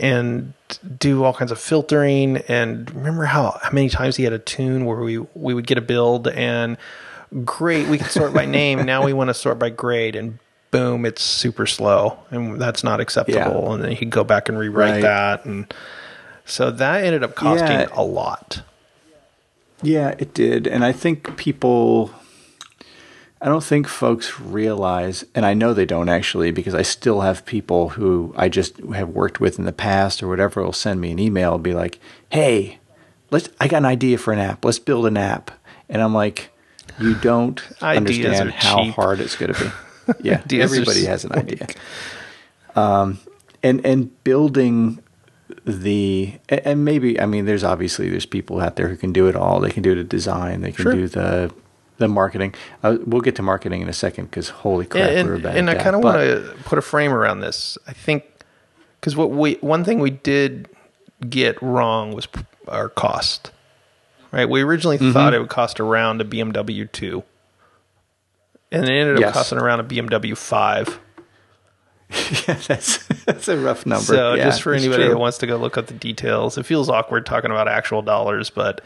[0.00, 0.52] and
[0.98, 4.84] do all kinds of filtering and remember how, how many times he had a tune
[4.84, 6.76] where we we would get a build and
[7.44, 10.40] great we can sort by name now we want to sort by grade and
[10.72, 13.74] boom it's super slow and that's not acceptable Yeah.
[13.74, 15.02] and then he'd go back and rewrite Right.
[15.02, 15.72] that and
[16.44, 17.86] so that ended up costing Yeah.
[17.92, 18.62] a lot
[19.84, 20.66] Yeah, it did.
[20.66, 22.10] And I think people,
[23.40, 27.44] I don't think folks realize, and I know they don't actually, because I still have
[27.44, 31.10] people who I just have worked with in the past or whatever will send me
[31.12, 31.98] an email and be like,
[32.30, 32.78] hey,
[33.30, 34.64] let's, I got an idea for an app.
[34.64, 35.50] Let's build an app.
[35.88, 36.50] And I'm like,
[36.98, 38.94] you don't understand how cheap.
[38.94, 39.70] hard it's going to be.
[40.20, 41.66] Yeah, everybody has an idea.
[42.76, 43.18] Um,
[43.62, 45.02] and and building
[45.64, 49.36] the and maybe I mean there's obviously there's people out there who can do it
[49.36, 49.60] all.
[49.60, 50.60] They can do the design.
[50.60, 50.92] They can Sure.
[50.94, 51.52] do the
[51.98, 52.54] the marketing.
[52.82, 55.56] Uh, we'll get to marketing in a second because holy crap, and, we're bad.
[55.56, 57.78] and I kind of want to put a frame around this.
[57.86, 58.24] I think
[59.00, 60.68] because what we one thing we did
[61.28, 62.28] get wrong was
[62.68, 63.50] our cost.
[64.32, 65.12] Right, we originally Mm-hmm.
[65.12, 67.22] thought it would cost around a BMW two,
[68.72, 69.32] and it ended up Yes.
[69.34, 70.98] costing around a BMW five.
[72.46, 74.04] yeah, that's that's a rough number.
[74.04, 76.88] So Yeah, just for anybody that wants to go look up the details, it feels
[76.88, 78.80] awkward talking about actual dollars, but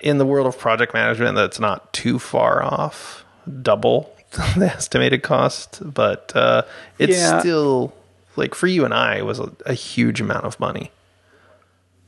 [0.00, 3.24] in the world of project management, that's not too far off.
[3.62, 4.14] Double
[4.56, 6.62] the estimated cost, but uh,
[6.98, 7.38] it's Yeah.
[7.40, 7.92] still
[8.36, 10.90] like for you and I, it was a, a huge amount of money.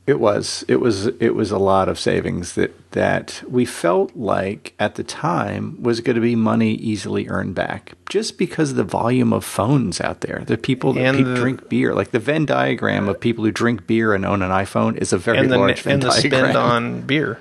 [0.07, 0.63] It was.
[0.67, 1.07] It was.
[1.07, 5.99] It was a lot of savings that that we felt like at the time was
[5.99, 10.21] going to be money easily earned back, just because of the volume of phones out
[10.21, 10.43] there.
[10.45, 13.51] The people that And pe- the- drink beer, like the Venn diagram of people who
[13.51, 16.11] drink beer and own an iPhone, is a very and the large Venn and the
[16.11, 17.39] spend on beer.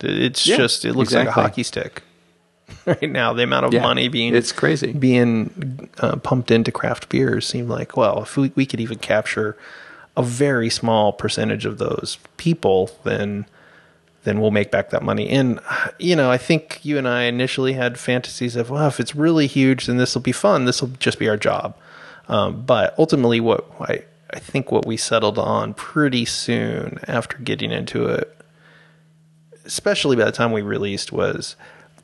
[0.00, 2.02] It's Yeah, just it looks like a hockey stick
[2.86, 3.32] right now.
[3.32, 4.92] The amount of Yeah, money being it's crazy.
[4.92, 9.56] being uh, pumped into craft beers seemed like well, if we, we could even capture
[10.18, 13.46] a very small percentage of those people, then
[14.24, 15.30] then we'll make back that money.
[15.30, 15.60] And
[16.00, 19.46] you know, I think you and I initially had fantasies of well, if it's really
[19.46, 20.64] huge, then this will be fun.
[20.64, 21.76] This will just be our job.
[22.26, 27.70] Um, but ultimately, what I I think what we settled on pretty soon after getting
[27.70, 28.36] into it,
[29.64, 31.54] especially by the time we released, was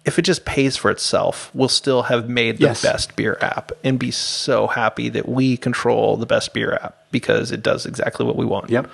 [0.04, 2.82] if it just pays for itself, we'll still have made the Yes.
[2.82, 7.50] best beer app and be so happy that we control the best beer app because
[7.50, 8.68] it does exactly what we want.
[8.70, 8.90] Yep.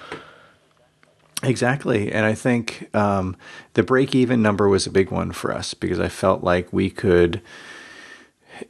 [1.42, 2.12] Exactly.
[2.12, 3.34] And I think um,
[3.74, 6.90] the break even number was a big one for us because I felt like we
[6.90, 7.40] could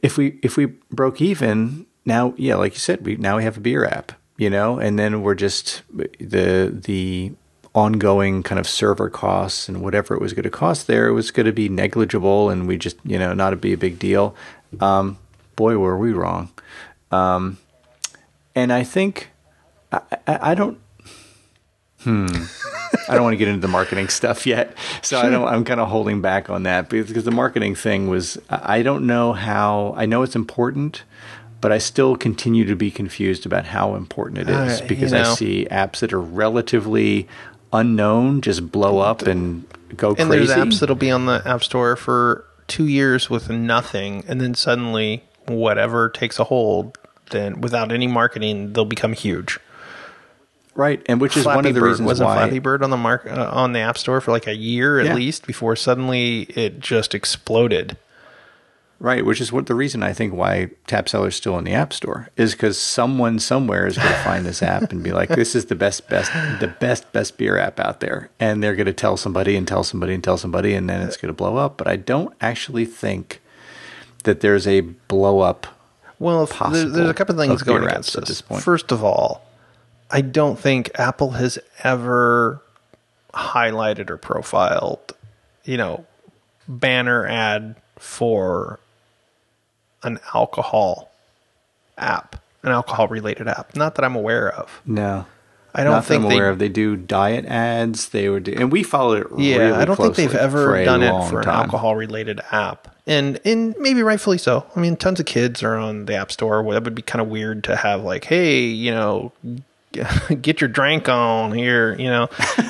[0.01, 3.57] if we if we broke even, now yeah, like you said, we now we have
[3.57, 7.33] a beer app, you know, and then we're just the the
[7.73, 11.31] ongoing kind of server costs and whatever it was going to cost there, it was
[11.31, 14.35] going to be negligible and we just, you know, not be a big deal.
[14.79, 15.17] Um,
[15.55, 16.49] boy, were we wrong.
[17.11, 17.57] Um,
[18.55, 19.29] and I think
[19.91, 20.77] I, I, I don't
[22.03, 22.27] Hmm.
[23.07, 25.47] I don't want to get into the marketing stuff yet, so I don't.
[25.47, 28.39] I'm kind of holding back on that because the marketing thing was.
[28.49, 29.93] I don't know how.
[29.95, 31.03] I know it's important,
[31.61, 35.11] but I still continue to be confused about how important it is Uh, you because
[35.11, 35.21] know.
[35.21, 37.27] I see apps that are relatively
[37.73, 40.47] unknown just blow up and go And crazy.
[40.47, 44.53] there's apps that'll be on the App Store for two years with nothing, and then
[44.55, 46.97] suddenly whatever takes a hold,
[47.31, 49.59] then without any marketing, they'll become huge.
[50.75, 52.35] right, and which is one of the Bird reasons wasn't why.
[52.37, 55.07] Flappy Bird on the mark uh, on the App Store for like a year at
[55.07, 55.15] Yeah.
[55.15, 57.97] least before suddenly it just exploded.
[59.01, 61.91] Right, which is what the reason I think why Tap Cellar's still in the App
[61.91, 65.55] Store is because someone somewhere is going to find this app and be like, "This
[65.55, 68.93] is the best, best, the best, best beer app out there," and they're going to
[68.93, 71.77] tell somebody and tell somebody and tell somebody, and then it's going to blow up.
[71.77, 73.41] But I don't actually think
[74.21, 75.65] that there's a blow up.
[76.19, 78.37] Well, if possible there's a couple of things going against apps at this.
[78.37, 78.61] this point.
[78.61, 79.41] First of all,
[80.11, 82.61] I don't think Apple has ever
[83.33, 85.15] highlighted or profiled,
[85.63, 86.05] you know,
[86.67, 88.79] banner ad for
[90.03, 91.11] an alcohol
[91.97, 93.75] app, an alcohol related app.
[93.75, 94.81] Not that I'm aware of.
[94.85, 95.25] No.
[95.73, 96.59] I don't Not think I'm they aware of.
[96.59, 98.09] They do diet ads.
[98.09, 99.27] They would, do, and we followed it.
[99.37, 102.93] Yeah, really I don't think they've ever done it for an alcohol related app.
[103.07, 104.65] And and maybe rightfully so.
[104.75, 106.61] I mean, tons of kids are on the App Store.
[106.73, 109.31] That would be kind of weird to have like, hey, you know,
[110.41, 112.29] get your drink on here, you know,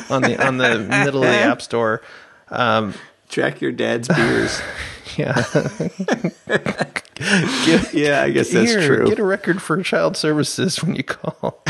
[0.09, 2.01] on the on the middle of the App Store.
[2.49, 2.93] Um,
[3.29, 4.61] Track your dad's beers.
[5.17, 5.36] Yeah,
[7.93, 9.08] yeah, I guess that's here, true.
[9.08, 11.62] get a record for child services when you call.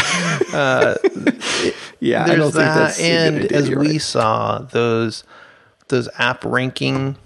[1.99, 3.57] yeah, I don't think that's and idea.
[3.57, 4.01] as we right.
[4.01, 5.23] saw, those
[5.89, 7.17] those app ranking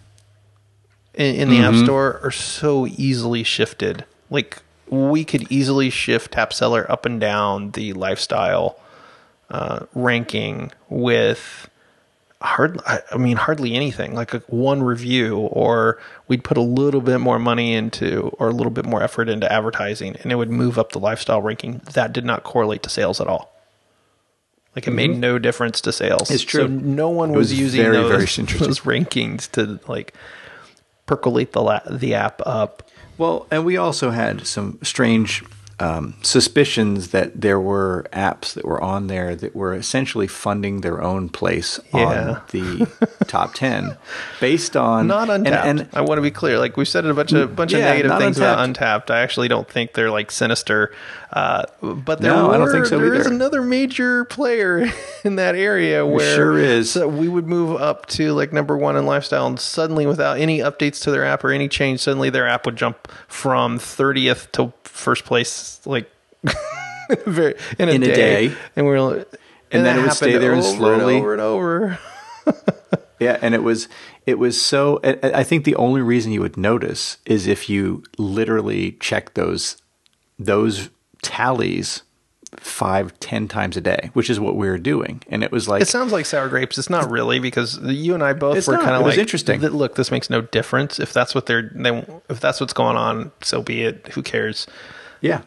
[1.14, 1.76] in, in the Mm-hmm.
[1.80, 4.06] App Store are so easily shifted.
[4.30, 8.80] Like we could easily shift Tap Cellar up and down the lifestyle
[9.50, 11.70] uh, ranking with
[12.46, 12.80] hard.
[12.86, 14.14] I mean, hardly anything.
[14.14, 18.52] Like a one review, or we'd put a little bit more money into, or a
[18.52, 21.82] little bit more effort into advertising, and it would move up the lifestyle ranking.
[21.94, 23.52] That did not correlate to sales at all.
[24.76, 26.24] Like it made no difference to sales.
[26.24, 26.34] Mm-hmm.
[26.34, 26.62] It's true.
[26.64, 30.14] So no one was, was using very, those, very those rankings to like
[31.06, 32.84] percolate the la- the app up.
[33.18, 35.44] Well, and we also had some strange
[35.80, 41.02] um, suspicions that there were apps that were on there that were essentially funding their
[41.02, 42.06] own place Yeah.
[42.06, 42.88] on the
[43.28, 43.98] top ten,
[44.40, 45.66] based on Not and- Untappd.
[45.66, 46.60] And, I want to be clear.
[46.60, 48.76] Like we've said a bunch of bunch of negative things about Untappd.
[49.08, 49.12] Untappd.
[49.12, 50.94] I actually don't think they're like sinister.
[51.34, 53.36] Uh, but there No, were, I don't think so there is either.
[53.36, 54.90] another major player
[55.26, 56.92] in that area where sure is.
[56.92, 60.60] So we would move up to like number one in lifestyle, and suddenly, without any
[60.60, 64.72] updates to their app or any change, suddenly their app would jump from thirtieth to
[64.96, 66.10] first place, like
[67.26, 68.48] very in a, In a day.
[68.50, 68.56] day.
[68.76, 69.26] And we we're
[69.72, 72.00] And then it would stay there and slowly- over and over.
[73.18, 73.88] Yeah, and it was
[74.26, 75.00] it was so.
[75.24, 79.78] I think the only reason you would notice is if you literally check those
[80.38, 80.90] those
[81.22, 82.04] tallies
[82.58, 85.82] five ten times a day, which is what we were doing, and it was like
[85.82, 86.78] It sounds like sour grapes.
[86.78, 89.60] It's not really because you and I both were kind It of was like interesting.
[89.60, 91.00] "Th- Look, this makes no difference.
[91.00, 94.08] If that's what they're, they, if that's what's going on, so be it.
[94.10, 94.68] Who cares?
[95.22, 95.42] yeah,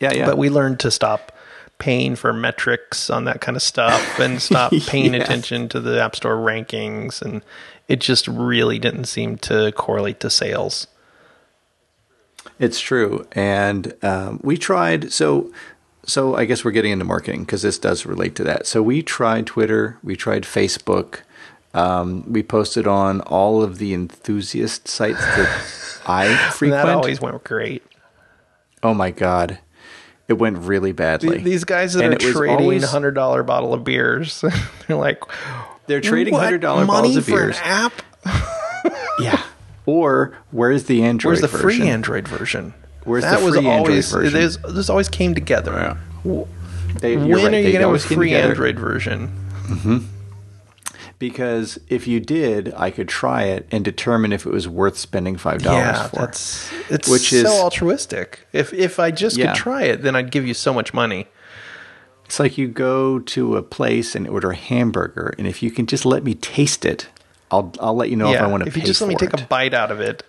[0.00, 0.26] yeah, yeah.
[0.26, 1.32] But we learned to stop
[1.78, 5.22] paying for metrics on that kind of stuff and stop paying Yeah.
[5.22, 7.42] attention to the App Store rankings, and
[7.88, 10.86] it just really didn't seem to correlate to sales.
[12.58, 15.12] It's true, and um, we tried.
[15.12, 15.50] So,
[16.06, 18.66] so I guess we're getting into marketing because this does relate to that.
[18.66, 21.20] So we tried Twitter, we tried Facebook,
[21.72, 26.82] um, we posted on all of the enthusiast sites that I frequent.
[26.84, 27.82] that always went great.
[28.82, 29.58] oh my god,
[30.28, 31.38] it went really badly.
[31.38, 34.42] These guys that And are trading always- hundred dollar bottle of beers,
[34.88, 35.22] they're like,
[35.86, 37.56] They're trading hundred dollar bottles of beers.
[37.58, 37.92] an app.
[39.20, 39.42] Yeah.
[39.86, 41.30] Or where's the Android?
[41.32, 41.80] Where's the version?
[41.80, 42.74] free Android version?
[43.06, 44.32] That the was always version?
[44.40, 45.98] This, this always came together.
[46.24, 46.46] W-
[47.00, 48.34] They, when right, are you going to have a free.
[48.34, 49.28] Android version?
[49.66, 49.98] Mm-hmm.
[51.18, 55.36] Because if you did, I could try it and determine if it was worth spending
[55.36, 56.16] five dollars Yeah, for.
[56.16, 58.46] that's it's Which so is- altruistic.
[58.52, 59.52] If if I just Yeah.
[59.52, 61.28] could try it, then I'd give you so much money.
[62.26, 65.86] It's like you go to a place and order a hamburger, and if you can
[65.86, 67.08] just let me taste it,
[67.50, 69.32] I'll I'll let you know if I want to if you just let me take
[69.34, 69.42] it.
[69.42, 70.24] a bite out of it.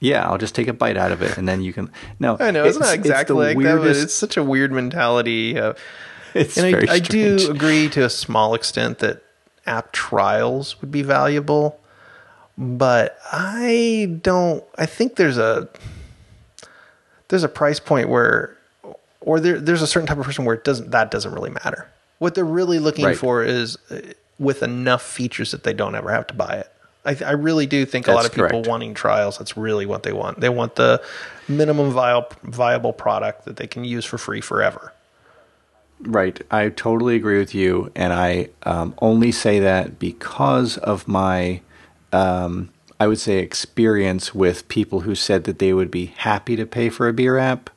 [0.00, 1.90] Yeah, I'll just take a bite out of it, and then you can.
[2.18, 5.56] No, I know it's, not exactly the like that, but it's such a weird mentality.
[6.34, 9.22] It's and very I, I do agree to a small extent that
[9.66, 11.80] app trials would be valuable,
[12.56, 14.62] but I don't.
[14.76, 15.68] I think there's a
[17.28, 18.56] there's a price point where,
[19.20, 21.88] or there, there's a certain type of person where it doesn't that doesn't really matter.
[22.18, 23.16] What they're really looking Right.
[23.16, 24.00] for is uh,
[24.38, 26.72] with enough features that they don't ever have to buy it.
[27.04, 28.66] I, I really do think a lot of people correct.
[28.66, 29.38] wanting trials.
[29.38, 30.40] That's really what they want.
[30.40, 31.02] They want the
[31.48, 34.92] minimum viable viable product that they can use for free forever.
[36.00, 36.40] Right.
[36.50, 37.90] I totally agree with you.
[37.94, 41.60] And I um, only say that because of my,
[42.12, 42.70] um,
[43.00, 46.88] I would say, experience with people who said that they would be happy to pay
[46.88, 47.70] for a beer app.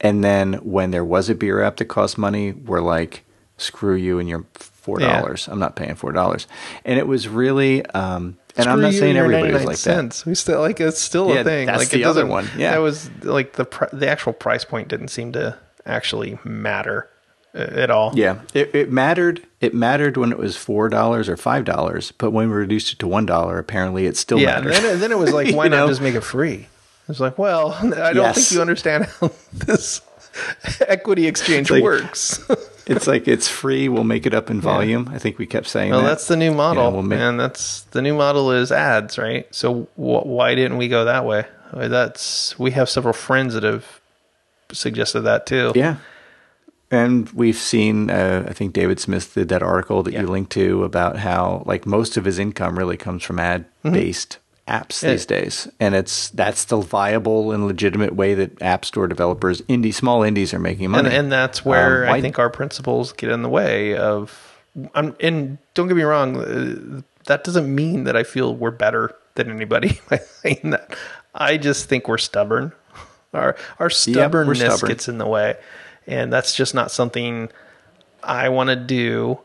[0.00, 3.24] And then when there was a beer app that cost money, we're like,
[3.58, 5.48] screw you and your $4.
[5.48, 6.46] I'm not paying $4.
[6.84, 10.12] And it was really, um, and I'm not saying and your everybody was 99 like
[10.14, 10.26] that.
[10.26, 11.66] We still like it's still Yeah, a thing.
[11.66, 12.48] that's like the other one.
[12.56, 12.72] Yeah.
[12.72, 15.56] that was like the pr- the actual price point didn't seem to
[15.86, 17.08] actually matter
[17.54, 18.12] uh, at all.
[18.14, 19.46] Yeah, it, it mattered.
[19.60, 22.98] It mattered when it was four dollars or five dollars, but when we reduced it
[23.00, 24.60] to one dollar, apparently it still yeah.
[24.60, 24.72] mattered.
[24.74, 25.88] Then, then it was like, why not know?
[25.88, 26.66] just make it free?
[27.08, 28.34] It's like, well, I don't Yes.
[28.36, 30.02] think you understand how this
[30.86, 32.38] equity exchange like- works.
[32.88, 33.88] It's like it's free.
[33.88, 35.08] We'll make it up in volume.
[35.12, 36.08] I think we kept saying well, that.
[36.08, 39.46] that's the new model, we'll make- and that's the new model is ads, right?
[39.54, 41.44] So wh- why didn't we go that way?
[41.72, 44.00] Uh, That's we have several friends that have
[44.72, 45.72] suggested that too.
[45.74, 45.96] Yeah.
[46.90, 50.22] And we've seen, uh, I think David Smith did that article that Yeah.
[50.22, 54.38] you linked to about how like most of his income really comes from ad based
[54.68, 55.66] apps these days.
[55.80, 60.52] And it's that's the viable and legitimate way that app store developers, indie, small indies
[60.54, 61.10] are making money.
[61.14, 64.54] and that's where Um, I think our principles get in the way of.
[64.94, 69.14] I'm, and don't get me wrong, uh, that doesn't mean that I feel we're better
[69.34, 70.94] than anybody by saying that.
[71.34, 72.72] I just think we're stubborn.
[73.34, 74.88] Our our stubbornness stubborn.
[74.88, 75.56] gets in the way,
[76.06, 77.50] and that's just not something
[78.22, 79.38] I want to do.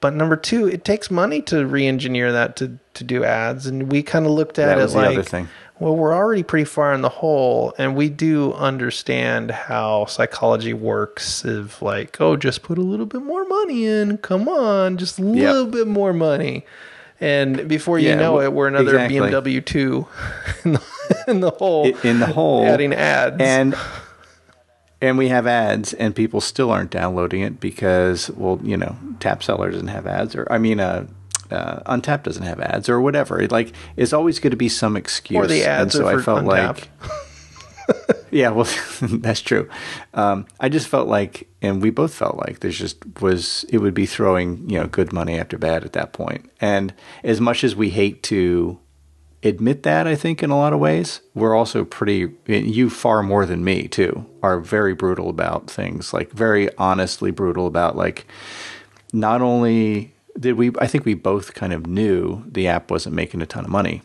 [0.00, 4.02] But number two, it takes money to re-engineer that to to do ads, and we
[4.02, 5.48] kind of looked at That it like, other thing.
[5.78, 11.44] well, we're already pretty far in the hole, and we do understand how psychology works.
[11.44, 14.18] Of like, oh, just put a little bit more money in.
[14.18, 16.64] Come on, just a little bit more money.
[17.20, 19.18] And before you Yeah, know it, we're another exactly.
[19.58, 20.06] BMW two
[20.64, 20.82] in the,
[21.26, 21.86] in the hole.
[22.04, 22.64] In the hole.
[22.64, 23.36] adding ads.
[23.40, 23.74] and
[25.00, 29.42] and we have ads and people still aren't downloading it because well you know Tap
[29.42, 31.06] Cellar doesn't have ads or i mean uh
[31.50, 33.40] uh, Untappd doesn't have ads or whatever.
[33.40, 35.42] It, like, it's always going to be some excuse.
[35.42, 36.86] or the ads and so I felt Untappd.
[37.00, 38.68] like, yeah, well,
[39.02, 39.68] that's true.
[40.14, 43.94] Um, I just felt like, and we both felt like there's just was it would
[43.94, 46.50] be throwing you know good money after bad at that point.
[46.60, 46.94] And
[47.24, 48.78] as much as we hate to
[49.42, 52.32] admit that, I think in a lot of ways, we're also pretty.
[52.46, 57.66] You far more than me too are very brutal about things, like very honestly brutal
[57.66, 58.26] about like
[59.12, 63.42] not only did we I think we both kind of knew the app wasn't making
[63.42, 64.02] a ton of money.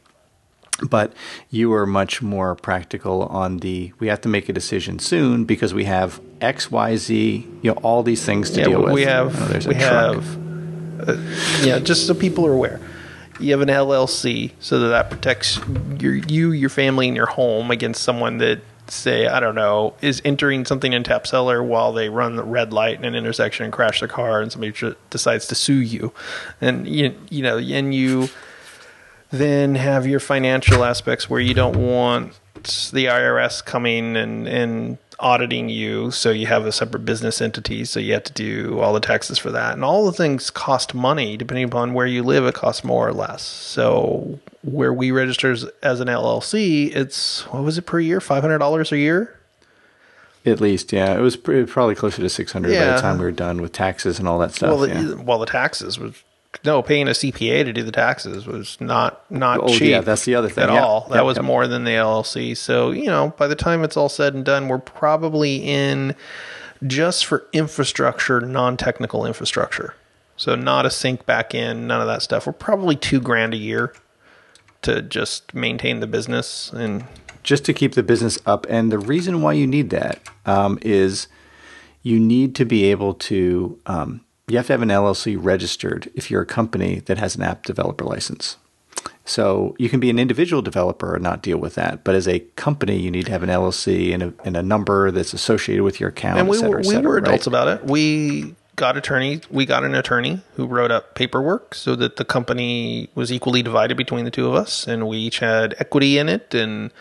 [0.89, 1.13] But
[1.49, 5.73] you were much more practical on the we have to make a decision soon because
[5.73, 8.93] we have X, Y, Z, you know, all these things to yeah, deal with.
[8.93, 10.15] we have there's we truck.
[10.15, 11.17] have uh,
[11.61, 12.79] yeah, just so people are aware.
[13.44, 15.60] You have an LLC, so that that protects
[16.00, 20.22] your you, your family, and your home against someone that say I don't know is
[20.26, 23.74] entering something in Tap Cellar while they run the red light in an intersection and
[23.74, 26.14] crash the car, and somebody tr- decides to sue you,
[26.62, 28.30] and you you know, and you
[29.32, 35.70] then have your financial aspects where you don't want the IRS coming and, and auditing
[35.70, 36.11] you.
[36.11, 37.86] So you have a separate business entity.
[37.86, 39.74] So you have to do all the taxes for that.
[39.74, 41.38] And all the things cost money.
[41.38, 43.41] Depending upon where you live, it costs more or less.
[43.41, 48.20] So where we register as- an LLC, it's, what was it per year?
[48.20, 49.39] $500 a year?
[50.45, 53.32] At least, yeah, it was probably closer to six hundred by the time we were
[53.32, 54.72] done with taxes and all that stuff.
[54.72, 55.14] well, the, yeah.
[55.24, 56.22] well, the taxes was
[56.66, 59.89] no paying a CPA to do the taxes was not not Oh, cheap.
[59.89, 60.66] yeah, that's the other thing.
[60.66, 60.84] at Yeah.
[60.84, 61.08] all.
[61.10, 61.45] That Yep, was yep.
[61.45, 62.56] more than the LLC.
[62.56, 66.16] So you know, by the time it's all said and done, we're probably in
[66.86, 69.95] just for infrastructure, non-technical infrastructure.
[70.36, 72.45] So not a sync backend, none of that stuff.
[72.47, 73.93] We're probably two grand a year
[74.82, 77.06] to just maintain the business and
[77.43, 78.66] just to keep the business up.
[78.70, 81.28] And the reason why you need that um, is
[82.01, 86.30] you need to be able to, um, you have to have an LLC registered if
[86.30, 88.58] you're a company that has an app developer license.
[89.26, 92.04] So you can be an individual developer and not deal with that.
[92.04, 95.12] But as a company, you need to have an LLC and a, and a number
[95.12, 97.48] that's associated with your account, and et we cetera, were, et we cetera, were adults
[97.48, 97.86] about it.
[97.86, 99.41] We got attorney.
[99.50, 103.96] We got an attorney who wrote up paperwork so that the company was equally divided
[103.96, 106.54] between the two of us, and we each had equity in it.
[106.54, 106.91] And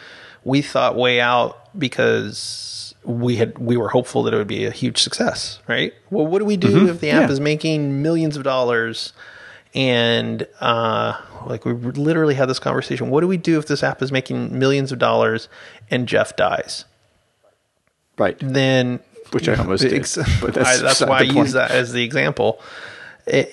[0.45, 2.72] we thought way out because
[3.05, 5.61] we had we were hopeful that it would be a huge success.
[5.69, 5.93] Right?
[6.11, 7.29] Well, what do we do if the app Mm-hmm.
[7.29, 7.33] Yeah.
[7.33, 9.13] is making millions of dollars?
[9.75, 13.09] And uh, like we literally had this conversation.
[13.09, 15.49] What do we do if this app is making millions of dollars
[15.91, 16.85] and Jeff dies?
[18.19, 18.37] Right.
[18.41, 19.01] then
[19.33, 21.37] Which I almost did, Ex- but that's I- that's why I point.
[21.37, 22.61] use that as the example.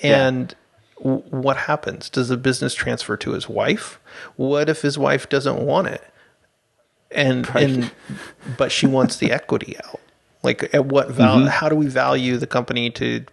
[0.02, 0.54] And
[0.98, 2.10] w what happens?
[2.10, 3.98] Does the business transfer to his wife?
[4.36, 6.04] What if his wife doesn't want it?
[7.12, 7.90] And and
[8.56, 10.00] but she wants the equity out.
[10.42, 11.44] Like at what value?
[11.46, 11.50] Mm-hmm.
[11.50, 13.24] How do we value the company to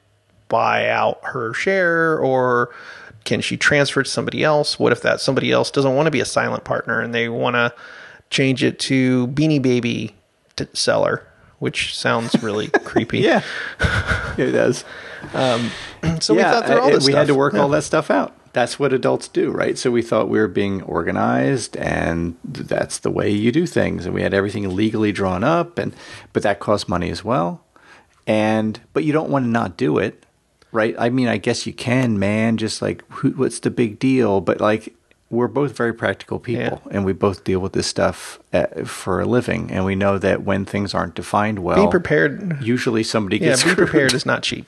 [0.50, 2.70] buy out her share or
[3.26, 4.80] can she transfer to somebody else?
[4.80, 7.56] What if that somebody else doesn't want to be a silent partner and they want
[7.56, 7.74] to
[8.30, 10.16] change it to Beanie Baby
[10.56, 11.26] t- seller,
[11.60, 13.20] which sounds really creepy.
[13.20, 13.42] Yeah.
[14.38, 14.84] it does.
[16.22, 17.20] So we thought through all this we stuff.
[17.20, 17.60] had to work Yeah.
[17.62, 18.34] all that stuff out.
[18.54, 19.78] That's what adults do, right?
[19.78, 24.06] So we thought we were being organized, and that's the way you do things.
[24.06, 25.94] And we had everything legally drawn up, and
[26.34, 27.64] but that costs money as well.
[28.26, 30.26] And but you don't want to not do it,
[30.72, 30.96] right?
[31.00, 32.58] I mean, I guess you can, man.
[32.58, 34.42] Just like who, what's the big deal?
[34.42, 34.94] But like
[35.30, 39.26] we're both very practical people, and we both deal with this stuff uh, for a
[39.26, 42.62] living, and we know that when things aren't defined well, Be prepared.
[42.64, 43.88] Usually, somebody Yeah, gets be screwed.
[43.90, 44.66] prepared is not cheap.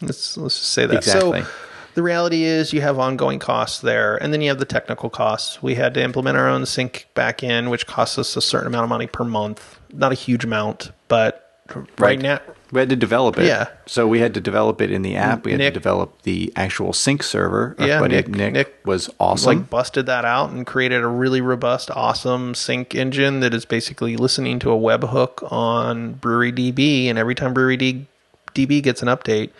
[0.00, 0.96] Let's let's just say that.
[0.96, 1.42] Exactly.
[1.42, 1.48] So
[1.94, 5.62] the reality is you have ongoing costs there, and then you have the technical costs.
[5.62, 8.88] We had to implement our own sync backend, which costs us a certain amount of
[8.90, 9.78] money per month.
[9.92, 12.20] Not a huge amount, but right, Right.
[12.20, 12.40] now,
[12.72, 13.46] We had to develop it.
[13.46, 13.66] Yeah.
[13.86, 15.44] So we had to develop it in the app.
[15.44, 17.74] We had Nick- to develop the actual sync server.
[17.80, 19.46] Our Yeah, buddy Nick- Nick, Nick was awesome.
[19.58, 24.16] like busted that out and created a really robust, awesome sync engine that is basically
[24.16, 28.06] listening to a webhook on BreweryDB, and every time Brewery D-
[28.54, 29.50] DB gets an update,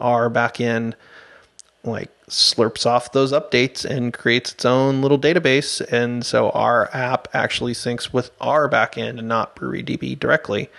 [0.00, 0.94] our backend
[1.84, 7.28] like slurps off those updates and creates its own little database, and so our app
[7.32, 10.70] actually syncs with our backend and not BreweryDB directly.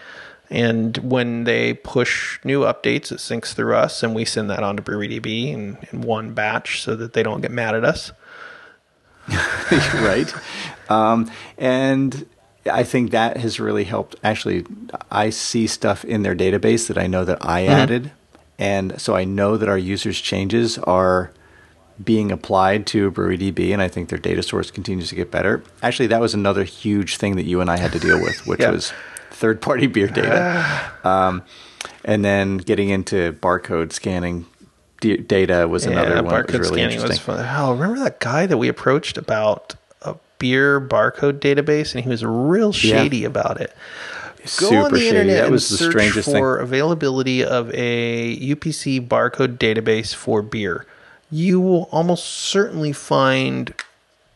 [0.50, 4.78] And when they push new updates, it syncs through us, and we send that on
[4.78, 8.12] to BreweryDB in, in one batch so that they don't get mad at us.
[9.72, 10.32] right?
[10.90, 12.28] Um, and
[12.72, 14.16] I think that has really helped.
[14.24, 14.66] Actually,
[15.12, 18.12] I see stuff in their database that I know that I added,
[18.60, 21.32] and so I know that our users' changes are
[22.04, 25.64] being applied to BreweryDB, and I think their data source continues to get better.
[25.82, 28.60] Actually, that was another huge thing that you and I had to deal with, which
[28.62, 28.72] Yeah.
[28.72, 28.92] was
[29.32, 31.44] third-party beer data, um,
[32.04, 34.46] and then getting into barcode scanning.
[35.02, 37.10] d- Data was another one that was barcode really scanning interesting.
[37.10, 37.46] was fun.
[37.58, 42.24] Oh, remember that guy that we approached about a beer barcode database, and he was
[42.26, 43.74] real shady about it.
[44.60, 45.10] Go Super on the shady.
[45.10, 46.38] internet That and was the search strangest thing.
[46.38, 50.86] for availability of a UPC barcode database for beer.
[51.32, 53.74] You will almost certainly find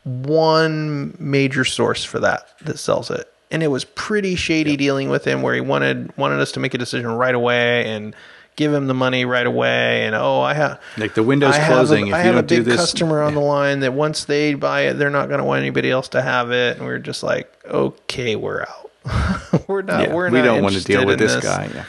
[0.03, 3.31] one major source for that that sells it.
[3.51, 6.73] And it was pretty shady dealing with him where he wanted wanted us to make
[6.73, 8.15] a decision right away and
[8.55, 11.67] give him the money right away and oh I have Like the window's I a-
[11.67, 12.07] closing.
[12.07, 14.25] if I you have don't a big do this, customer on the line that once
[14.25, 16.91] they buy it, they're not going to want anybody else to have it, and we
[16.91, 18.78] are just like, okay, we're out.
[19.67, 20.07] we're not.
[20.07, 21.69] Yeah, we're we not don't want to deal with in this, guy.
[21.73, 21.85] Yeah.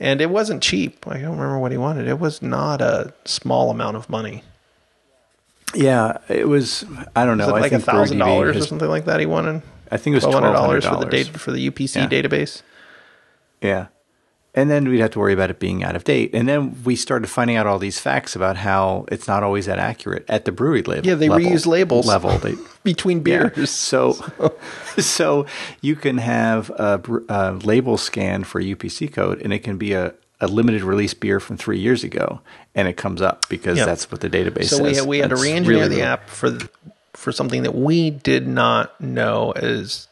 [0.00, 1.06] And it wasn't cheap.
[1.06, 2.08] I don't remember what he wanted.
[2.08, 4.42] It was not a small amount of money.
[5.74, 6.84] Yeah, it was.
[7.16, 7.46] I don't know.
[7.46, 9.20] Was it I like a thousand dollars or something like that?
[9.20, 9.62] He wanted.
[9.90, 11.10] I think it was twelve hundred dollars for the $1,200.
[11.10, 12.08] data for the UPC Yeah.
[12.08, 12.62] database.
[13.60, 13.86] Yeah,
[14.54, 16.34] and then we'd have to worry about it being out of date.
[16.34, 19.78] And then we started finding out all these facts about how it's not always that
[19.78, 21.06] accurate at the brewery level.
[21.06, 22.06] Yeah, they level, reuse labels.
[22.06, 22.36] level.
[22.38, 23.48] They, Between Yeah.
[23.48, 24.12] beers, So,
[24.98, 25.46] so
[25.80, 29.92] you can have a, a label scan for a UPC code, and it can be
[29.92, 32.40] a, a limited release beer from three years ago,
[32.74, 33.86] and it comes up because Yeah.
[33.86, 34.82] that's what the database so says.
[34.86, 36.58] we had, we had to re-engineer really, the app for
[37.14, 40.08] for something that we did not know as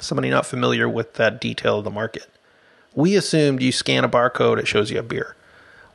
[0.00, 2.26] somebody not familiar with that detail of the market.
[2.98, 5.36] We assumed you scan a barcode, it shows you a beer.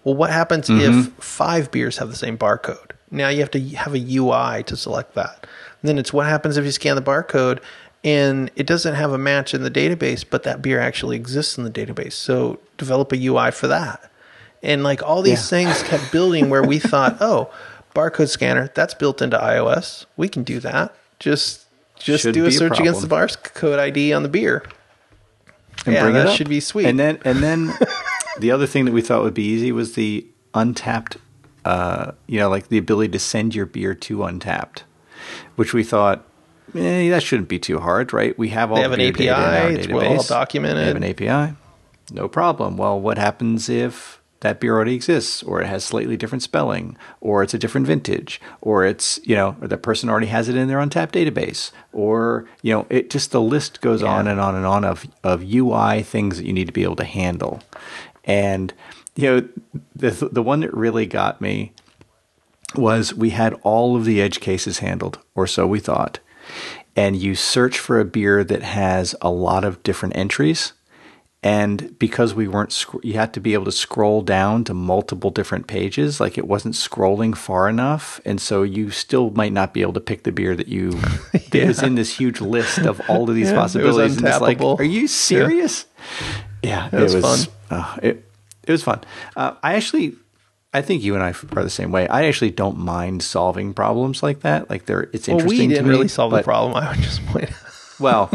[0.05, 0.99] Well, what happens Mm-hmm.
[0.99, 2.91] if five beers have the same barcode?
[3.11, 5.45] Now you have to have a UI to select that.
[5.81, 7.59] And then it's what happens if you scan the barcode
[8.05, 11.65] and it doesn't have a match in the database, but that beer actually exists in
[11.65, 12.13] the database.
[12.13, 14.09] So develop a UI for that.
[14.61, 15.57] And like all these Yeah.
[15.65, 17.51] things kept building where we thought, oh,
[17.93, 20.05] barcode scanner, that's built into iOS.
[20.15, 20.95] We can do that.
[21.19, 21.65] Just
[21.99, 24.63] just Shouldn't do a be a search against the barcode ID on the beer.
[25.85, 26.35] And Yeah, bring that it up.
[26.37, 26.85] should be sweet.
[26.85, 27.73] And then and then
[28.39, 31.17] the other thing that we thought would be easy was the Untappd
[31.65, 34.83] uh, you know, like the ability to send your beer to Untappd,
[35.55, 36.25] which we thought
[36.75, 38.37] eh, that shouldn't be too hard, right?
[38.37, 40.77] We have all They have the an beer data in our API, it's well documented.
[40.77, 41.55] They have an API.
[42.11, 42.77] No problem.
[42.77, 47.43] Well, what happens if that beer already exists, or it has slightly different spelling, or
[47.43, 50.67] it's a different vintage, or it's you know, or the person already has it in
[50.67, 54.09] their Untappd database, or you know, it just the list goes Yeah.
[54.09, 56.95] on and on and on of of UI things that you need to be able
[56.97, 57.61] to handle,
[58.23, 58.73] and
[59.15, 59.47] you know,
[59.95, 61.71] the the one that really got me
[62.75, 66.19] was we had all of the edge cases handled, or so we thought.
[66.95, 70.73] And you search for a beer that has a lot of different entries.
[71.43, 75.29] And because we weren't, sc- you had to be able to scroll down to multiple
[75.29, 76.21] different pages.
[76.21, 78.21] Like it wasn't scrolling far enough.
[78.25, 80.91] And so you still might not be able to pick the beer that you,
[81.33, 84.17] that is in this huge list of all of these Yeah, it was possibilities.
[84.17, 85.85] And it's like, are you serious?
[86.63, 87.39] Yeah, It was it fun.
[87.69, 88.25] uh, it,
[88.65, 89.01] it was fun.
[89.35, 90.15] Uh, I actually,
[90.73, 92.07] I think you and I are the same way.
[92.07, 94.69] I actually don't mind solving problems like that.
[94.69, 96.75] Like they're, it's well, interesting we didn't me, really solve the problem.
[96.81, 97.49] I would just point
[97.99, 98.31] Well,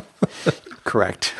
[0.85, 1.33] correct.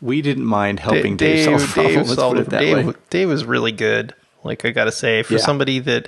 [0.00, 1.94] We didn't mind helping Dave, solve the problem.
[1.96, 2.50] Let's solved put it.
[2.50, 2.94] that Dave, way.
[3.10, 4.14] Dave was really good.
[4.44, 5.38] Like I gotta say, for Yeah.
[5.40, 6.06] somebody that,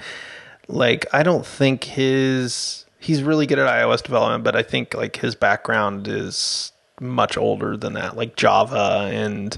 [0.68, 5.16] like, I don't think his he's really good at iOS development, but I think like
[5.16, 9.56] his background is much older than that, like Java and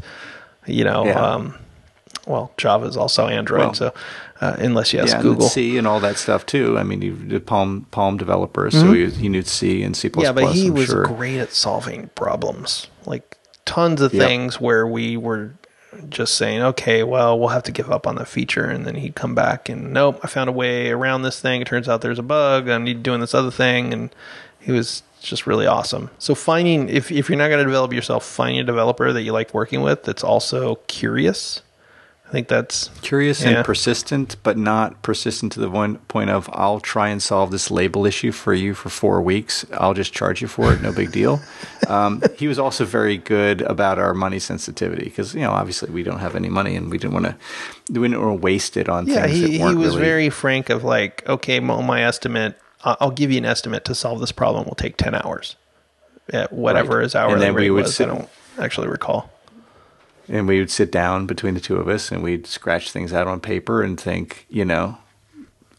[0.66, 1.18] you know, Yeah.
[1.20, 1.54] um,
[2.26, 3.94] well, Java is also Android, Well, so
[4.42, 5.48] uh, unless you ask yeah, and Google.
[5.48, 6.78] C and all that stuff too.
[6.78, 10.26] I mean, he did Palm Palm developer, so he, he knew C and C plus
[10.28, 10.38] Mm-hmm.
[10.38, 11.04] yeah, but he I'm was sure.
[11.04, 12.86] great at solving problems.
[13.06, 13.36] Like
[13.70, 14.26] tons of Yep.
[14.26, 15.52] things where we were
[16.08, 18.64] just saying, okay, well, we'll have to give up on that feature.
[18.64, 21.60] And then he'd come back and, nope, I found a way around this thing.
[21.60, 22.68] It turns out there's a bug.
[22.68, 23.92] I need doing this other thing.
[23.92, 24.10] And
[24.60, 26.10] he was just really awesome.
[26.18, 29.32] So finding, if, if you're not going to develop yourself, finding a developer that you
[29.32, 31.62] like working with that's also curious.
[32.30, 33.48] I think that's Curious Yeah.
[33.50, 37.72] and persistent, but not persistent to the one point of I'll try and solve this
[37.72, 39.66] label issue for you for four weeks.
[39.74, 40.80] I'll just charge you for it.
[40.80, 41.40] No big deal.
[41.88, 46.04] Um, he was also very good about our money sensitivity because you know obviously we
[46.04, 47.34] don't have any money and we didn't want to
[47.90, 50.70] we didn't want to waste it on Yeah, things he, he was really, very frank
[50.70, 54.66] of like, okay, my, my estimate, I'll give you an estimate to solve this problem
[54.66, 55.56] will take 10 hours.
[56.32, 57.02] At whatever Right.
[57.04, 57.96] his hourly And then we would was.
[57.96, 58.28] sit- I don't
[58.58, 59.32] actually recall.
[60.30, 63.26] And we would sit down between the two of us and we'd scratch things out
[63.26, 64.96] on paper and think you know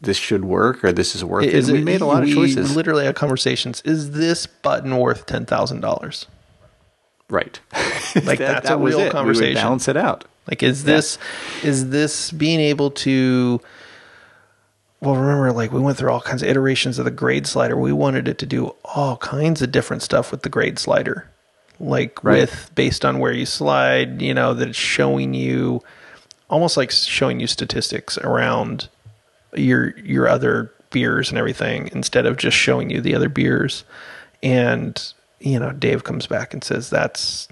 [0.00, 1.54] this should work or this is worth it.
[1.54, 2.76] Is And we made a lot of we choices.
[2.76, 3.80] literally had conversations.
[3.84, 6.26] Is this button worth $10,000?
[7.30, 7.60] right.
[8.24, 9.04] Like, that's a was real it.
[9.06, 9.54] We conversation.
[9.54, 10.26] would balance it out.
[10.50, 11.16] Like, is this,
[11.62, 13.58] is this being able to,
[15.00, 17.74] well, remember, like, we went through all kinds of iterations of the grade slider.
[17.78, 21.30] We wanted it to do all kinds of different stuff with the grade slider.
[21.82, 22.40] Like, Right.
[22.42, 25.82] with based on where you slide, you know, that it's showing you
[26.48, 28.88] almost like showing you statistics around
[29.54, 33.84] your your other beers and everything instead of just showing you the other beers.
[34.42, 35.02] And
[35.40, 37.48] you know, Dave comes back and says that's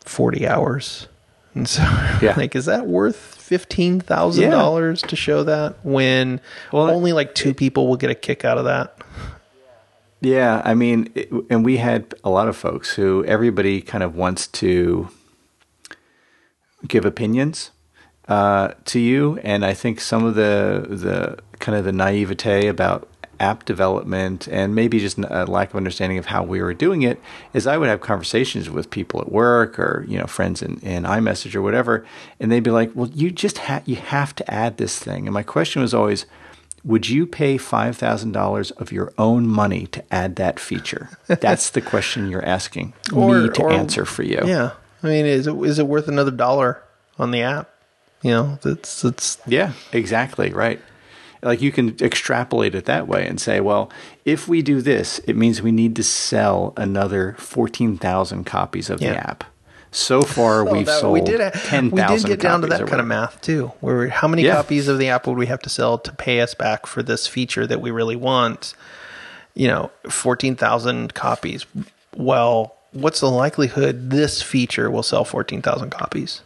[0.00, 1.06] forty hours,
[1.54, 1.82] and so
[2.22, 2.34] Yeah.
[2.36, 6.40] like, is that worth fifteen thousand dollars to show that when
[6.72, 8.95] Well, only like two people will get a kick out of that?
[10.20, 14.16] Yeah, I mean, it, and we had a lot of folks who everybody kind of
[14.16, 15.08] wants to
[16.88, 17.70] give opinions
[18.28, 23.08] uh, to you, and I think some of the the kind of the naivete about
[23.38, 27.20] app development and maybe just a lack of understanding of how we were doing it
[27.52, 31.04] is I would have conversations with people at work or you know friends in, in
[31.04, 32.06] iMessage or whatever,
[32.40, 35.34] and they'd be like, "Well, you just ha- you have to add this thing," and
[35.34, 36.26] my question was always
[36.86, 41.10] would you pay $5,000 of your own money to add that feature?
[41.26, 44.40] That's the question you're asking me to answer for you.
[44.44, 44.70] Yeah,
[45.02, 46.82] I mean, is it is it worth another dollar
[47.18, 47.68] on the app?
[48.22, 50.80] You know, that's it's Yeah, exactly, right.
[51.42, 53.90] Like you can extrapolate it that way and say, well,
[54.24, 59.12] if we do this, it means we need to sell another 14,000 copies of Yeah.
[59.12, 59.44] the app.
[59.96, 62.86] So far, Oh, we've that- sold we did, 10,000 we did get down to that
[62.86, 63.72] kind of math too.
[63.80, 64.56] Where how many Yeah.
[64.56, 67.26] copies of the app would we have to sell to pay us back for this
[67.26, 68.74] feature that we really want?
[69.54, 71.64] You know, fourteen thousand copies.
[72.14, 76.42] Well, what's the likelihood this feature will sell fourteen thousand copies?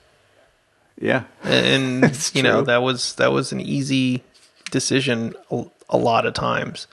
[1.00, 1.24] Yeah.
[1.42, 4.22] And you know that was that was an easy
[4.70, 6.86] decision a, a lot of times.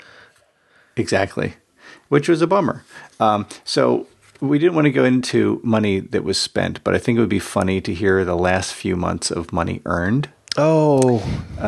[0.96, 1.54] Exactly,
[2.10, 2.84] which was a bummer.
[3.20, 4.08] Um, so
[4.40, 7.30] we didn't want to go into money that was spent, but I think it would
[7.30, 10.30] be funny to hear the last few months of money earned.
[10.58, 11.20] Oh,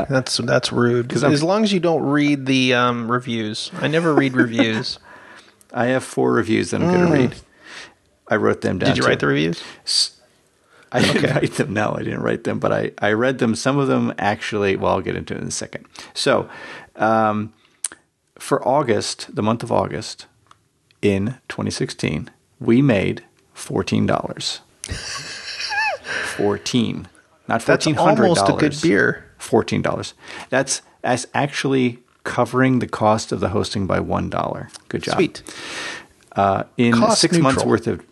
[0.09, 1.11] that's that's rude.
[1.23, 4.97] I'm- As long as you don't read the um, reviews, I never read reviews.
[5.73, 7.35] I have four reviews that I'm going to read.
[8.27, 8.89] I wrote them down.
[8.89, 8.95] Mm.
[8.95, 9.61] Did you write the reviews?
[10.91, 11.73] I didn't write them.
[11.73, 13.53] No, I didn't write them, but I, I read them.
[13.53, 15.85] Some of them actually, well, I'll get into it in a second.
[16.15, 16.49] So,
[16.95, 17.53] um,
[18.39, 20.25] for August, the month of August
[21.03, 23.23] in 2016, we made
[23.55, 24.59] $14.
[26.35, 27.07] 14
[27.47, 27.97] Not That's $1,400.
[28.19, 29.25] almost a good beer.
[29.39, 30.13] $14.
[30.49, 34.71] That's, that's actually covering the cost of the hosting by $1.
[34.89, 35.15] Good job.
[35.15, 35.43] Sweet.
[36.35, 38.05] Uh, in Cost six months worth of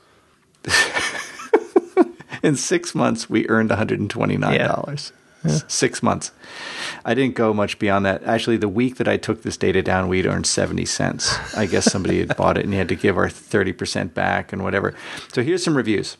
[2.43, 5.11] in six months we earned $129
[5.67, 6.31] Six months
[7.05, 10.07] i didn't go much beyond that actually the week that i took this data down
[10.07, 13.17] we'd earned 70 cents i guess somebody had bought it and you had to give
[13.17, 14.93] our 30% back and whatever
[15.33, 16.17] so here's some reviews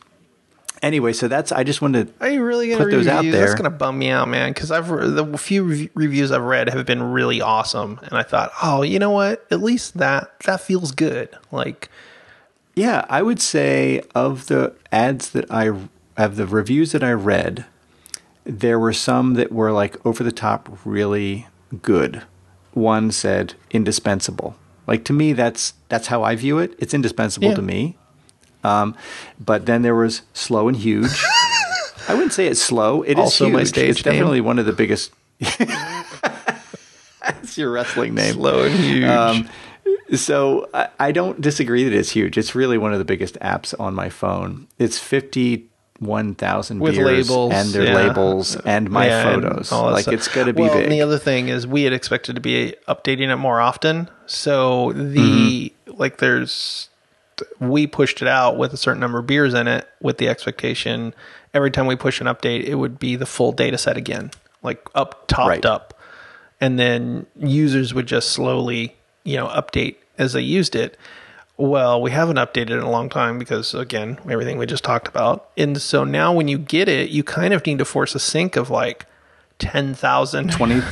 [0.82, 3.24] anyway so that's i just wanted to Are you really going to Put those out
[3.24, 3.34] reviews?
[3.34, 4.52] That's going to bum me out, man.
[4.52, 8.52] Because I've the few rev- reviews I've read have been really awesome, and I thought,
[8.62, 9.44] oh, you know what?
[9.50, 11.36] At least that that feels good.
[11.50, 11.88] Like,
[12.76, 15.72] Yeah, I would say of the ads that I
[16.16, 17.64] of the reviews that I read,
[18.48, 21.46] there were some that were like over the top really
[21.82, 22.22] good.
[22.72, 24.56] One said indispensable.
[24.86, 26.74] Like to me that's that's how I view it.
[26.78, 27.54] It's indispensable Yeah.
[27.56, 27.96] to me.
[28.64, 28.96] Um,
[29.38, 31.10] but then there was slow and huge.
[32.08, 33.02] I wouldn't say it's slow.
[33.02, 33.54] It is Also huge.
[33.54, 35.12] my stage it's definitely one of the biggest.
[37.20, 38.34] That's your wrestling name.
[38.34, 39.04] slow and huge.
[39.04, 39.48] Um,
[40.14, 42.38] so I, I don't disagree that it's huge.
[42.38, 44.66] It's really one of the biggest apps on my phone.
[44.78, 45.68] It's fifty
[45.98, 47.94] one thousand with beers labels and their yeah.
[47.94, 49.70] labels and my Yeah, photos.
[49.70, 50.14] that like stuff.
[50.14, 50.84] it's going to be well, big.
[50.84, 54.08] And the other thing is, we had expected to be updating it more often.
[54.26, 55.98] So the Mm-hmm.
[56.00, 56.88] like, there's
[57.60, 61.14] we pushed it out with a certain number of beers in it, with the expectation
[61.54, 64.30] every time we push an update, it would be the full data set again,
[64.62, 65.64] like up topped Right.
[65.64, 65.94] up.
[66.60, 70.96] And then users would just slowly, you know, update as they used it.
[71.58, 75.50] Well, we haven't updated in a long time because again, everything we just talked about.
[75.56, 78.54] And so now when you get it, you kind of need to force a sync
[78.54, 79.06] of like
[79.58, 80.82] 10,000 20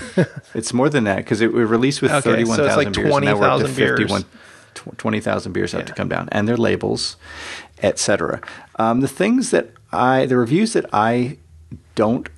[0.55, 3.15] it's more than that because it was released with Okay, so it's 31,000 like beers
[3.15, 4.25] and now we're up to 20,000 beers.
[4.97, 7.17] 20,000 beers have to come down and their labels
[7.83, 8.41] etc
[8.77, 11.39] um, the things that I the reviews that I
[11.95, 12.29] don't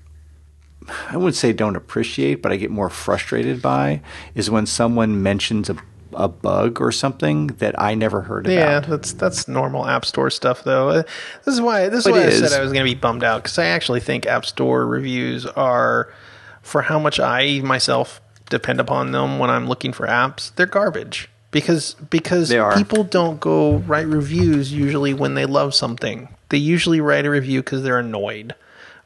[1.09, 4.03] I wouldn't say don't appreciate but I get more frustrated by
[4.35, 5.77] is when someone mentions a
[6.19, 8.83] a bug or something that I never heard Yeah, about.
[8.83, 10.89] Yeah, that's that's normal App Store stuff, though.
[10.91, 11.03] Uh,
[11.45, 12.41] This is why this is It why I is.
[12.51, 15.47] said I was going to be bummed out because I actually think App Store reviews
[15.47, 16.13] are,
[16.61, 21.29] for how much I myself depend upon them when I'm looking for apps, they're garbage
[21.53, 26.29] because because people don't go write reviews usually when they love something.
[26.49, 28.55] They usually write a review because they're annoyed.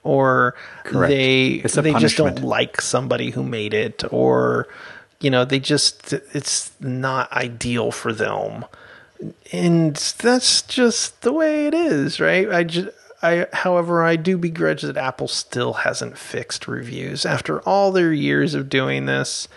[0.04, 1.10] Or Correct.
[1.10, 4.66] they they just don't like somebody who made it, or
[5.22, 8.64] you know they just it's not ideal for them
[9.52, 12.50] and that's just the way it is, right?
[12.50, 12.88] I just,
[13.22, 18.54] I, however, I do begrudge that Apple still hasn't fixed reviews after all their years
[18.54, 19.48] of doing this.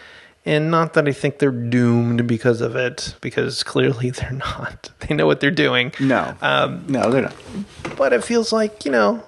[0.48, 4.92] And not that I think they're doomed because of it, because clearly they're not.
[5.00, 5.94] They know what they're doing.
[6.00, 6.36] No.
[6.42, 7.36] Um, no, they're not.
[7.98, 9.24] But it feels like, you know,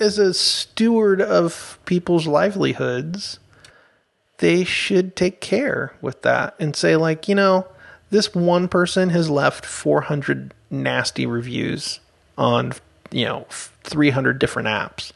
[0.00, 3.38] as a steward of people's livelihoods,
[4.38, 7.66] they should take care with that and say, like, you know,
[8.10, 12.00] this one person has left 400 nasty reviews
[12.36, 12.72] on,
[13.10, 13.46] you know,
[13.84, 15.12] 300 different apps.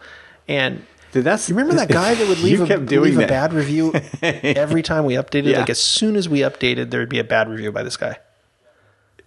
[0.49, 3.93] And Dude, that's you remember that guy that would leave, a, leave a bad review
[4.23, 5.53] every time we updated?
[5.53, 5.61] Yeah.
[5.61, 8.19] Like, as soon as we updated, there would be a bad review by this guy.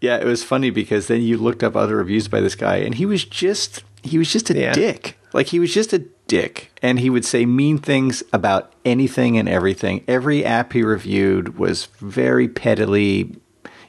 [0.02, 2.96] Yeah, it was funny because then you looked up other reviews by this guy, and
[2.96, 4.74] he was just he was just a Yeah.
[4.74, 5.18] dick.
[5.36, 9.50] Like he was just a dick, and he would say mean things about anything and
[9.50, 10.02] everything.
[10.08, 13.36] Every app he reviewed was very pettily,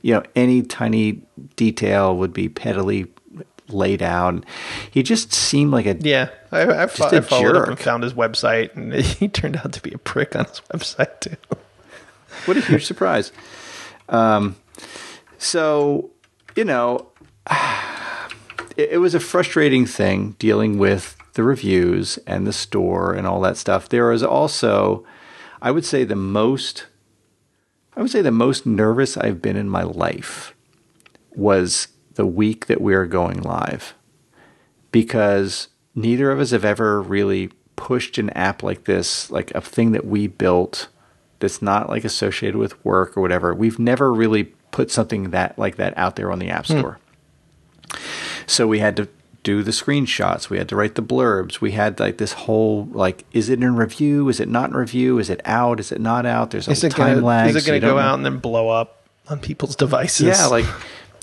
[0.02, 1.22] you know, any tiny
[1.54, 3.06] detail would be pettily
[3.68, 4.44] laid out.
[4.90, 8.14] He just seemed like a Yeah, I, I, fo- I followed up and found his
[8.14, 11.36] website, and he turned out to be a prick on his website too.
[12.46, 13.30] what a huge surprise.
[14.08, 14.56] Um,
[15.38, 16.10] so,
[16.56, 17.06] you know,
[18.76, 23.40] it, it was a frustrating thing dealing with the reviews and the store and all
[23.42, 23.88] that stuff.
[23.88, 25.06] There was also,
[25.60, 26.86] I would say, the most,
[27.94, 30.54] I would say, the most nervous I've been in my life
[31.34, 33.94] was the week that we are going live
[34.90, 39.92] because neither of us have ever really pushed an app like this, like a thing
[39.92, 40.88] that we built
[41.40, 43.54] that's not like associated with work or whatever.
[43.54, 46.78] We've never really put something that like that out there on the App hmm.
[46.78, 46.98] Store.
[48.46, 49.08] So we had to
[49.46, 53.24] do the screenshots, we had to write the blurbs, we had like this whole like
[53.32, 56.26] is it in review, is it not in review, is it out, is it not
[56.26, 56.50] out?
[56.50, 57.50] There's a Is time gonna, lag.
[57.50, 60.26] is it going to go out and then blow up on people's devices?
[60.26, 60.66] Yeah, like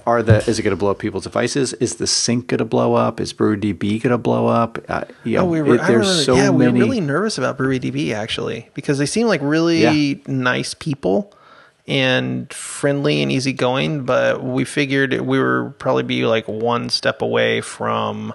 [0.05, 1.74] are the is it going to blow up people's devices?
[1.76, 3.19] Is the sync going to blow up?
[3.21, 4.78] Is BreweryDB going to blow up?
[4.89, 6.80] Uh, you know, Oh, we were, it- there's remember- so yeah, we many.
[6.80, 10.15] were really nervous about BreweryDB actually because they seem like really Yeah.
[10.28, 11.34] nice people
[11.88, 14.05] and friendly and easygoing.
[14.05, 18.34] But we figured we were probably be like one step away from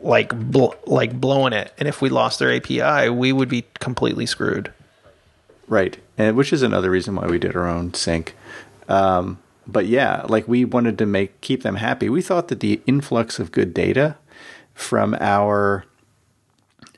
[0.00, 4.26] like bl- like blowing it, and if we lost their API, we would be completely
[4.26, 4.72] screwed.
[5.68, 8.34] Right, and which is another reason why we did our own sync.
[8.88, 12.08] Um, but yeah, like we wanted to make keep them happy.
[12.08, 14.16] We thought that the influx of good data
[14.74, 15.84] from our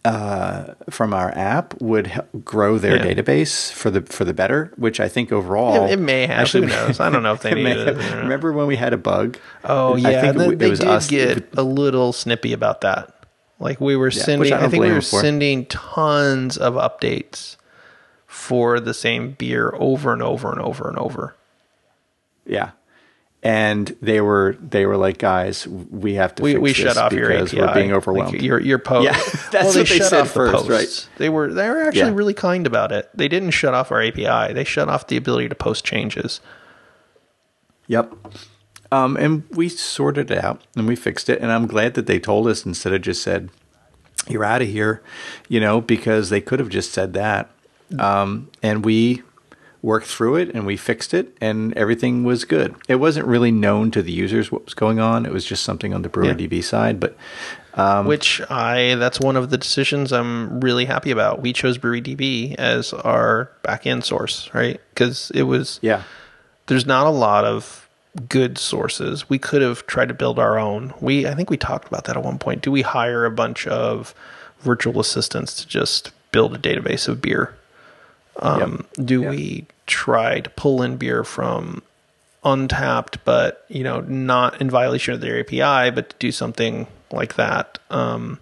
[0.09, 3.14] uh, from our app would help grow their Yeah.
[3.14, 4.72] database for the for the better.
[4.76, 6.50] Which I think overall, It, it may have.
[6.50, 7.00] Who knows?
[7.00, 7.96] I don't know if they may it.
[8.16, 9.38] Remember when we had a bug?
[9.64, 11.09] Oh yeah, I yeah, think it, then it they was did us.
[11.09, 13.14] get a little snippy about that.
[13.61, 17.56] Like we were which sending, I I, think we were sending tons of updates
[18.26, 21.34] for the same beer over and over and over and over.
[22.46, 22.70] Yeah.
[23.41, 26.97] And they were they were like, guys, we have to We, fix we this shut
[26.97, 27.61] off your because API.
[27.61, 28.43] we're being Like, overwhelmed.
[28.43, 29.05] your your post.
[29.05, 29.12] Yeah,
[29.53, 31.09] that's what they said first, right.
[31.18, 32.14] They were they were actually Yeah.
[32.14, 33.09] really kind about it.
[33.14, 34.53] They didn't shut off our API.
[34.55, 36.41] They shut off the ability to post changes.
[37.86, 38.12] Yep.
[38.91, 41.41] Um, and we sorted it out and we fixed it.
[41.41, 43.51] And I'm glad that they told us instead of just said,
[44.26, 45.03] you're out of here,
[45.49, 47.51] you know, because they could have just said that.
[47.99, 49.22] Um, and we
[49.83, 52.74] worked through it and we fixed it and everything was good.
[52.89, 55.24] It wasn't really known to the users what was going on.
[55.24, 56.99] It was just something on the BreweryDB side.
[56.99, 57.16] But
[57.74, 61.41] Um, which I that's one of the decisions I'm really happy about.
[61.41, 64.81] We chose BreweryDB as our backend source, right?
[64.91, 66.03] Because it was yeah,
[66.66, 67.89] there's not a lot of
[68.29, 69.29] good sources.
[69.31, 70.93] We could have tried to build our own.
[71.01, 72.62] We I think we talked about that at one point.
[72.62, 74.12] Do we hire a bunch of
[74.61, 77.55] virtual assistants to just build a database of beer?
[78.41, 79.30] Um, Do Yep.
[79.30, 81.82] we try to pull in beer from
[82.45, 87.34] Untappd, but you know, not in violation of their API, but to do something like
[87.34, 87.78] that?
[87.91, 88.39] Um,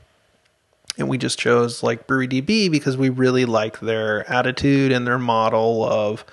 [0.98, 5.84] and we just chose like BreweryDB because we really like their attitude and their model
[5.84, 6.24] of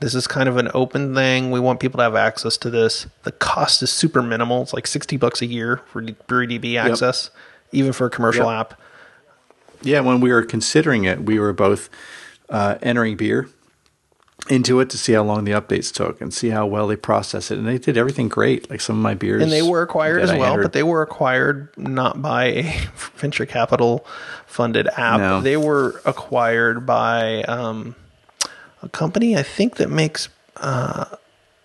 [0.00, 1.50] this is kind of an open thing.
[1.50, 3.06] We want people to have access to this.
[3.22, 4.62] The cost is super minimal.
[4.62, 7.30] It's like 60 bucks a year for BreweryDB access,
[7.72, 8.60] even for a commercial Yep.
[8.72, 8.80] app.
[9.82, 11.88] Yeah, when we were considering it, we were both
[12.54, 13.48] uh, entering beer
[14.50, 17.50] into it to see how long the updates took and see how well they process
[17.50, 17.56] it.
[17.58, 18.68] And they did everything great.
[18.68, 19.42] Like some of my beers.
[19.42, 22.62] And they were acquired as I well, entered- but they were acquired not by a
[23.16, 24.04] venture capital
[24.46, 25.18] funded app.
[25.20, 25.40] No.
[25.40, 27.94] They were acquired by um,
[28.82, 30.28] a company, I think, that makes
[30.58, 31.06] uh,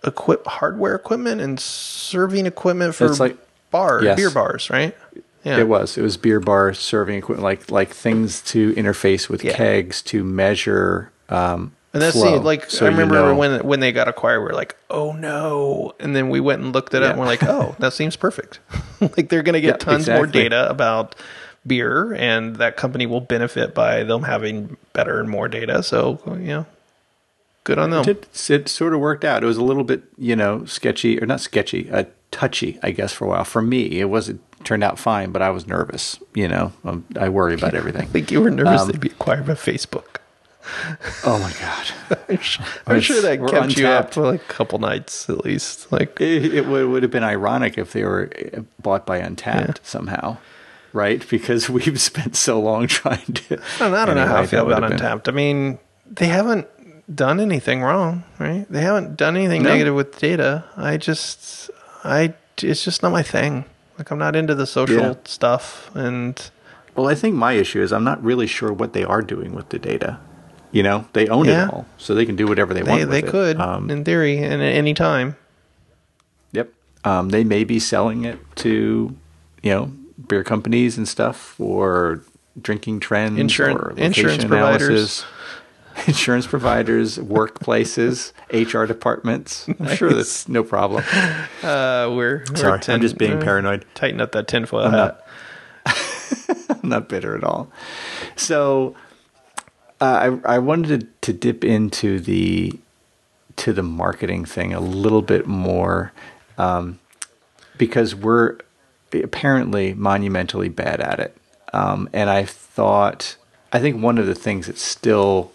[0.02, 3.36] equip hardware equipment and serving equipment for It's like-
[3.70, 4.16] bar Yes.
[4.16, 4.96] beer bars, right?
[5.42, 5.58] Yeah.
[5.58, 5.96] It was.
[5.96, 9.54] It was beer bar serving equipment, like like things to interface with Yeah.
[9.54, 11.10] kegs to measure.
[11.28, 12.38] Um, And that's flow.
[12.38, 14.76] the, like So I you remember know- when when they got acquired, we are like,
[14.90, 17.92] oh no, and then we went and looked it up, and we're like, oh, that
[17.94, 18.60] seems perfect.
[19.00, 21.14] like they're going to get Yeah, tons more data about
[21.66, 25.82] beer, and that company will benefit by them having better and more data.
[25.82, 26.66] So you know,
[27.64, 28.08] good on them.
[28.08, 29.42] It, it sort of worked out.
[29.42, 33.12] It was a little bit, you know, sketchy or not sketchy, uh, touchy, I guess,
[33.12, 33.44] for a while.
[33.44, 36.18] For me, it was it turned out fine, but I was nervous.
[36.34, 38.02] You know, um, I worry about everything.
[38.02, 40.16] I think you were nervous Um, they'd be acquired by Facebook.
[41.24, 44.78] Oh my god, I'm sure, I'm sure that kept you up for like a couple
[44.78, 45.90] nights at least.
[45.90, 49.78] Like, it, it would, would have been ironic if they were uh, bought by Untappd
[49.82, 50.36] somehow,
[50.92, 51.26] right?
[51.28, 53.54] Because we've spent so long trying to.
[53.54, 55.28] I don't, I don't know how I feel about have been- Untappd.
[55.28, 56.68] I mean, they haven't
[57.12, 58.66] done anything wrong, right?
[58.70, 59.70] They haven't done anything No.
[59.70, 60.64] negative with data.
[60.76, 61.70] I just,
[62.04, 63.64] I, it's just not my thing.
[64.00, 65.14] Like, I'm not into the social Yeah.
[65.26, 66.50] stuff, and
[66.96, 69.68] Well, I think my issue is I'm not really sure what they are doing with
[69.68, 70.18] the data.
[70.72, 71.64] You know, they own Yeah.
[71.66, 73.10] it all, so they can do whatever they, they want.
[73.10, 75.36] they could, Um, in theory, and at any time.
[76.52, 76.70] Yep.
[77.04, 79.14] Um, they may be selling it to,
[79.62, 79.92] you know,
[80.28, 82.20] beer companies and stuff, or
[82.60, 84.88] drinking trends, Insurance- insurance providers.
[84.88, 85.24] analysis,
[86.06, 89.68] insurance providers, workplaces, HR departments.
[89.68, 91.04] I'm sure that's no problem.
[91.62, 93.84] Uh, we're, we're Sorry, tin- I'm just being uh, paranoid.
[93.94, 95.26] Tighten up that tinfoil I'm hat.
[96.70, 97.70] I'm not bitter at all.
[98.36, 98.94] So,
[100.00, 102.78] uh, I I wanted to, to dip into the
[103.56, 106.12] to the marketing thing a little bit more
[106.56, 106.98] um,
[107.76, 108.56] because we're
[109.12, 111.36] apparently monumentally bad at it.
[111.72, 113.36] Um, and I thought,
[113.72, 115.52] I think one of the things that still,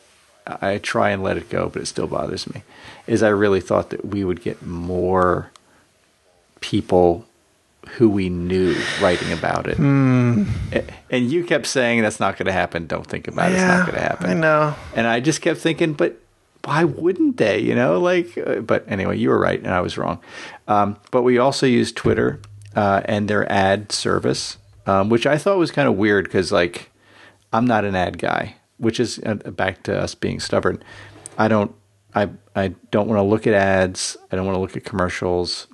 [0.47, 2.63] I try and let it go, but it still bothers me,
[3.07, 5.51] is I really thought that we would get more
[6.61, 7.25] people
[7.97, 9.77] who we knew writing about it.
[9.79, 12.87] A- And you kept saying that's not going to happen.
[12.87, 13.55] Don't think about it.
[13.55, 14.29] It's not going to happen.
[14.31, 14.75] I know.
[14.95, 16.17] And I just kept thinking, but
[16.63, 17.59] why wouldn't they?
[17.59, 20.19] You know, like, uh, but anyway, you were right and I was wrong.
[20.67, 22.39] Um, but we also use Twitter
[22.75, 26.89] uh, and their ad service, um, which I thought was kind of weird because, like,
[27.53, 30.83] I'm not an ad guy, which is uh, back to us being stubborn.
[31.37, 31.73] I don't,
[32.13, 34.17] I, I don't want to look at ads.
[34.31, 35.67] I don't want to look at commercials.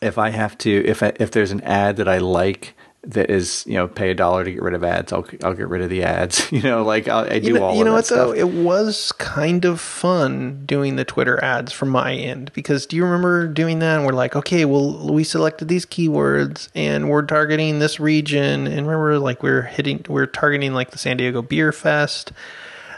[0.00, 2.74] If I have to, if I, if there's an ad that I like
[3.08, 5.68] that is, you know, pay a dollar to get rid of ads, I'll I'll get
[5.68, 6.46] rid of the ads.
[6.58, 8.32] You know, like I'll, I do You know, all you of know what though?
[8.32, 13.04] It was kind of fun doing the Twitter ads from my end because do you
[13.04, 13.96] remember doing that?
[13.96, 18.66] And we're like, okay, well, we selected these keywords and we're targeting this region.
[18.66, 22.32] And remember, like we're hitting, we're targeting like the San Diego Beer Fest.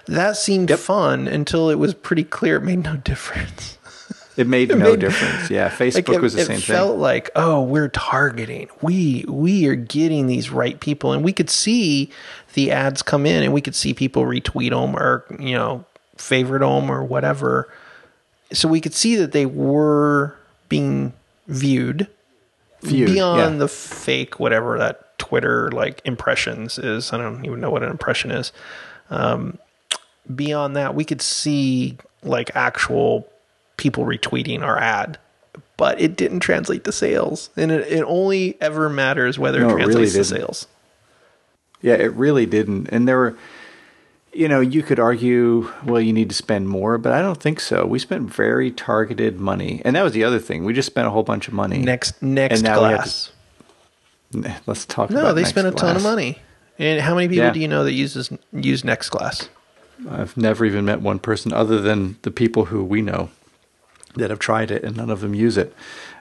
[0.06, 3.78] That seemed fun until it was pretty clear it made no difference.
[4.36, 5.50] It made no made- difference.
[5.50, 6.56] Yeah, Facebook Like it, was the same thing.
[6.58, 8.68] it felt like, oh, we're targeting.
[8.80, 12.10] We we are getting these right people, and we could see
[12.54, 15.84] the ads come in, and we could see people retweet them or you know
[16.16, 17.68] favorite them or whatever.
[18.52, 20.34] So we could see that they were
[20.68, 21.12] being
[21.48, 22.06] viewed,
[22.82, 23.58] Viewed, beyond yeah.
[23.58, 27.12] the fake whatever that Twitter like impressions is.
[27.12, 28.52] I don't even know what an impression is.
[29.10, 29.58] Um,
[30.34, 33.26] beyond that, we could see like actual
[33.80, 35.18] people retweeting our ad,
[35.76, 39.72] but it didn't translate to sales, and it, it only ever matters whether No, it
[39.72, 40.66] it really translates to sales.
[41.82, 42.88] Yeah, it really didn't.
[42.90, 43.36] And there were,
[44.34, 47.58] you know, you could argue, well, you need to spend more, but I don't think
[47.58, 47.86] so.
[47.86, 50.64] We spent very targeted money, and that was the other thing.
[50.64, 51.78] We just spent a whole bunch of money.
[51.78, 53.32] Next next And now we class.
[54.66, 55.10] Let's talk.
[55.10, 56.38] No, they spent a ton of money.
[56.78, 57.52] And how many people Yeah.
[57.52, 59.48] do you know that uses use Next Glass?
[60.10, 63.28] I've never even met one person other than the people who we know.
[64.16, 65.74] That have tried it and none of them use it.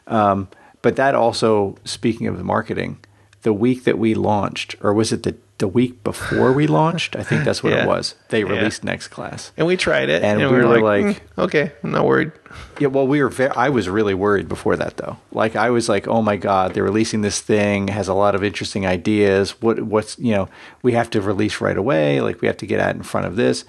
[0.08, 0.48] Um,
[0.82, 2.98] but that also, speaking of the marketing,
[3.42, 7.18] the week that we launched, or was it the the week before we launched?
[7.18, 7.84] I think that's what Yeah.
[7.84, 8.16] it was.
[8.30, 8.52] They Yeah.
[8.52, 9.52] released Next Glass.
[9.58, 11.92] And we tried it, And and, we we were, were like, like- "Mm, okay, I'm
[11.92, 12.32] not worried.
[12.80, 13.28] Yeah, well, we were.
[13.28, 15.18] Very, I was really worried before that, though.
[15.34, 17.90] Like, I was like, "Oh my god, they're releasing this thing.
[17.90, 19.62] Has a lot of interesting ideas.
[19.62, 20.48] What, what's, you know,
[20.82, 22.22] we have to release right away.
[22.22, 23.66] Like, we have to get out in front of this."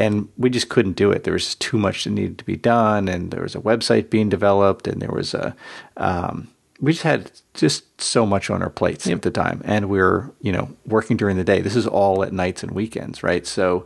[0.00, 1.24] And we just couldn't do it.
[1.24, 4.08] There was just too much that needed to be done, and there was a website
[4.10, 5.54] being developed, and there was a.
[5.96, 6.48] Um,
[6.80, 10.32] we just had just so much on our plates at the time, and we were,
[10.40, 11.60] you know, working during the day.
[11.60, 13.46] This is all at nights and weekends, right?
[13.46, 13.84] So,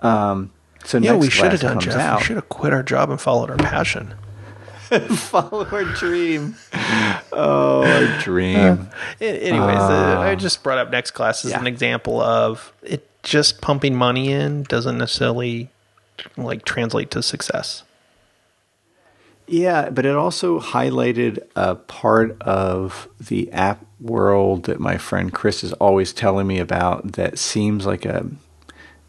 [0.00, 0.50] um,
[0.84, 1.96] so Yeah, we should have done, Jeff.
[1.96, 2.20] out.
[2.20, 4.14] We should have quit our job and followed our passion.
[5.10, 6.54] follow our dream.
[7.30, 8.88] Oh, our dream.
[9.20, 11.60] A- Anyways, uh, I just brought up Next Glass as Yeah.
[11.60, 15.68] an example of it just pumping money in doesn't necessarily
[16.36, 17.84] like translate to success.
[19.46, 25.64] yeah, but it also highlighted a part of the app world that my friend Chris
[25.64, 28.26] is always telling me about that seems like a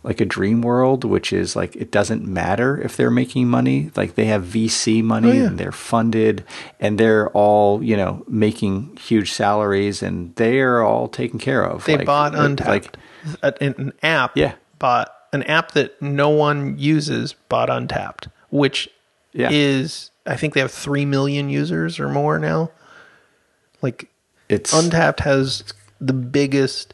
[0.03, 3.91] like a dream world, which is like it doesn't matter if they're making money.
[3.95, 5.43] Like they have VC money Oh, yeah.
[5.47, 6.45] and they're funded
[6.79, 11.83] and they're all, you know, making huge salaries and they're all taken care of.
[11.85, 12.93] They Like- bought Untappd,
[13.43, 14.37] an, an app.
[14.37, 14.53] Yeah.
[14.79, 17.33] bought an app that no one uses.
[17.49, 18.87] Bought Untappd, which
[19.33, 19.49] Yeah.
[19.51, 22.71] is I think they have three million users or more now.
[23.81, 24.09] Like
[24.47, 25.63] it's Untappd has
[25.99, 26.93] the biggest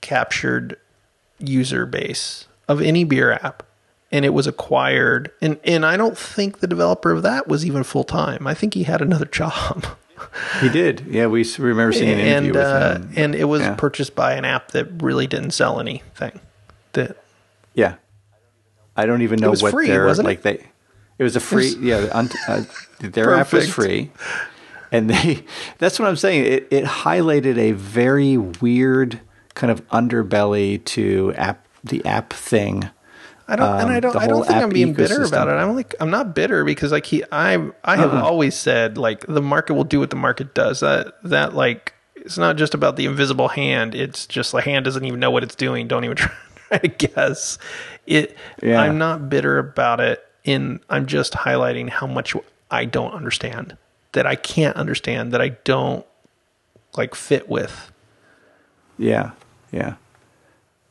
[0.00, 0.76] captured
[1.42, 3.62] user base of any beer app.
[4.10, 7.82] And it was acquired and, and I don't think the developer of that was even
[7.82, 8.46] full time.
[8.46, 9.86] I think he had another job.
[10.60, 11.04] He did.
[11.08, 13.12] Yeah, we remember seeing an interview and with uh, him.
[13.16, 13.74] and it was Yeah.
[13.74, 16.40] purchased by an app that really didn't sell anything.
[16.92, 17.16] That
[17.74, 17.94] Yeah,
[18.96, 20.30] I don't even know was what free, their wasn't it?
[20.30, 20.66] like they.
[21.18, 21.74] It was a free.
[21.80, 22.64] yeah, un, uh,
[23.00, 24.10] their app was free,
[24.92, 25.44] and they.
[25.78, 26.44] That's what I'm saying.
[26.44, 29.20] It it highlighted a very weird
[29.54, 32.88] kind of underbelly to app the app thing.
[33.48, 35.52] I don't, and Um, I don't, I don't think I'm being bitter about it.
[35.52, 38.22] I'm like, I'm not bitter because like he, I, I have Uh-uh.
[38.22, 40.80] always said like the market will do what the market does.
[40.80, 43.94] That that like it's not just about the invisible hand.
[43.94, 45.88] It's just the hand doesn't even know what it's doing.
[45.88, 46.32] Don't even try,
[46.68, 47.58] try to guess.
[48.06, 48.36] It.
[48.62, 48.80] Yeah.
[48.80, 50.24] I'm not bitter about it.
[50.44, 52.34] In I'm just highlighting how much
[52.70, 53.76] I don't understand.
[54.12, 55.32] That I can't understand.
[55.32, 56.06] That I don't
[56.96, 57.90] like fit with.
[58.98, 59.30] Yeah,
[59.72, 59.94] yeah,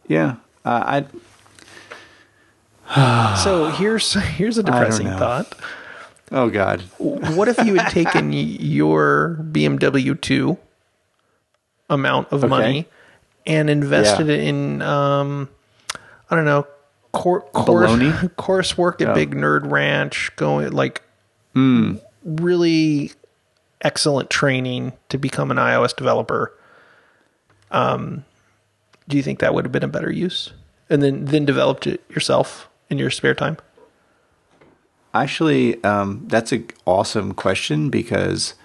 [0.07, 0.35] yeah.
[0.65, 1.03] Uh,
[2.87, 5.53] I So here's here's a depressing thought.
[6.31, 6.81] oh god.
[6.97, 10.57] what if you had taken your BMW 2
[11.89, 12.49] amount of Okay.
[12.49, 12.85] money
[13.45, 14.33] and invested Yeah.
[14.35, 15.49] it in, um,
[16.29, 16.67] I don't know,
[17.11, 18.11] cor- course, Baloney?
[18.35, 19.13] coursework at Oh.
[19.13, 21.01] Big Nerd Ranch, going like
[21.53, 21.95] Hmm.
[22.23, 23.11] really
[23.81, 26.53] excellent training to become an iOS developer.
[27.71, 28.23] Um,
[29.11, 30.53] do you think that would have been a better use?
[30.89, 33.57] And then, then developed it yourself in your spare time?
[35.13, 38.55] Actually, um, that's an awesome question because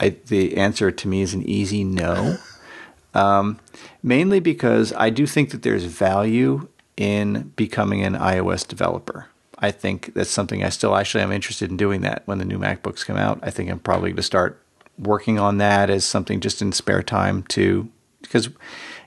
[0.00, 2.38] I, the answer to me is an easy no.
[3.14, 3.58] um,
[4.02, 9.26] mainly because I do think that there's value in becoming an iOS developer.
[9.58, 12.58] I think that's something I still actually am interested in doing that when the new
[12.58, 13.38] MacBooks come out.
[13.42, 14.62] I think I'm probably going to start
[14.98, 17.90] working on that as something just in spare time too,
[18.22, 18.48] because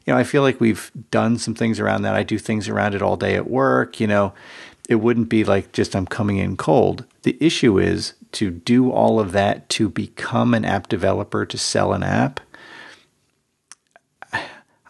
[0.05, 2.15] you know I feel like we've done some things around that.
[2.15, 3.99] I do things around it all day at work.
[3.99, 4.33] You know,
[4.87, 7.05] it wouldn't be like just I'm coming in cold.
[7.23, 11.93] The issue is to do all of that to become an app developer to sell
[11.93, 12.39] an app.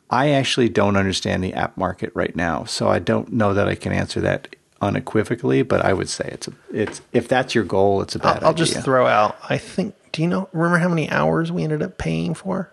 [0.09, 3.75] I actually don't understand the app market right now, so I don't know that I
[3.75, 5.61] can answer that unequivocally.
[5.61, 8.49] But I would say it's a, it's if that's your goal, it's a bad I'll,
[8.49, 9.37] I'll just throw out.
[9.47, 9.95] I think.
[10.11, 10.49] Do you know?
[10.53, 12.71] Remember how many hours we ended up paying for?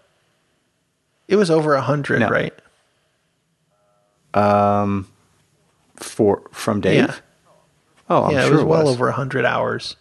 [1.29, 2.29] It was over a hundred, No.
[2.29, 2.55] right?
[5.97, 6.95] for from Dave.
[7.09, 7.15] Yeah.
[8.09, 9.97] Oh, I'm yeah, sure it was well over a hundred hours.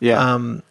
[0.00, 0.62] Yeah, Um,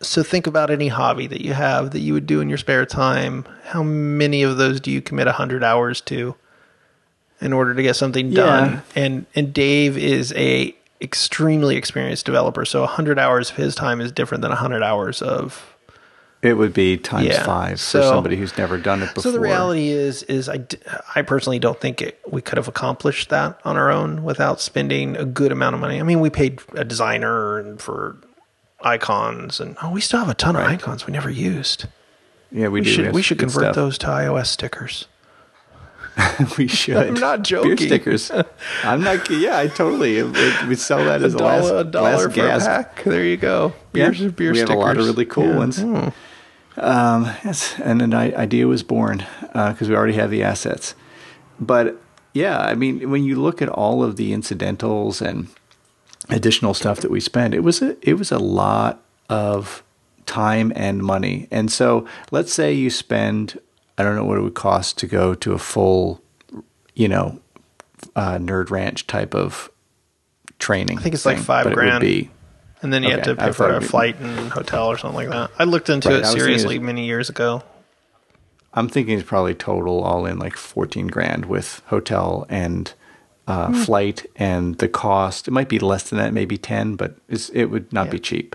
[0.00, 2.86] So think about any hobby that you have that you would do in your spare
[2.86, 3.44] time.
[3.64, 6.34] How many of those do you commit a hundred hours to
[7.40, 8.72] in order to get something done?
[8.72, 8.80] Yeah.
[9.02, 14.00] And and Dave is a extremely experienced developer, so a hundred hours of his time
[14.00, 15.73] is different than a hundred hours of
[16.44, 19.22] it would be times yeah, five so- for somebody who's never done it before.
[19.22, 20.64] So the reality is, is I,
[21.14, 25.16] I personally don't think it, we could have accomplished that on our own without spending
[25.16, 25.98] a good amount of money.
[26.00, 28.16] I mean, we paid a designer for
[28.82, 31.86] icons, and oh, we still have a ton of icons we never used.
[32.52, 32.90] yeah, we, We do.
[32.90, 33.74] should we should convert stuff.
[33.74, 35.06] those to iOS stickers.
[36.58, 36.96] we should.
[36.96, 37.74] I'm not joking.
[37.74, 38.30] Beer stickers.
[38.84, 39.28] I'm not.
[39.30, 40.22] Yeah, I totally.
[40.22, 42.62] We sell that as a dollar, last, a dollar last for gas.
[42.62, 43.02] a pack.
[43.02, 43.72] There you go.
[43.92, 45.06] Yeah, Beer, beer we have a lot of stickers.
[45.16, 45.56] really cool Yeah.
[45.56, 45.80] ones.
[45.80, 46.08] Hmm.
[46.76, 50.94] Um, yes, and an idea was born because we already have the assets.
[51.60, 52.00] But
[52.32, 55.48] yeah, I mean, when you look at all of the incidentals and
[56.28, 59.84] additional stuff that we spend, it was a it was a lot of
[60.26, 61.46] time and money.
[61.50, 63.60] And so, let's say you spend
[63.96, 66.20] I don't know what it would cost to go to a full,
[66.94, 67.40] you know,
[68.16, 69.70] uh, nerd ranch type of
[70.58, 70.98] training.
[70.98, 72.00] I think it's like five but it would grand.
[72.00, 72.30] be
[72.84, 75.16] And then you Okay, have to pay for a we- flight and hotel or something
[75.16, 75.50] like that.
[75.58, 77.62] I looked into Right, it was seriously many years ago.
[78.74, 82.92] I'm thinking it's probably total all in like 14 grand with hotel and
[83.48, 83.74] uh, Hmm.
[83.74, 85.48] flight and the cost.
[85.48, 88.54] It might be less than that, maybe 10, but it's, it would not be cheap.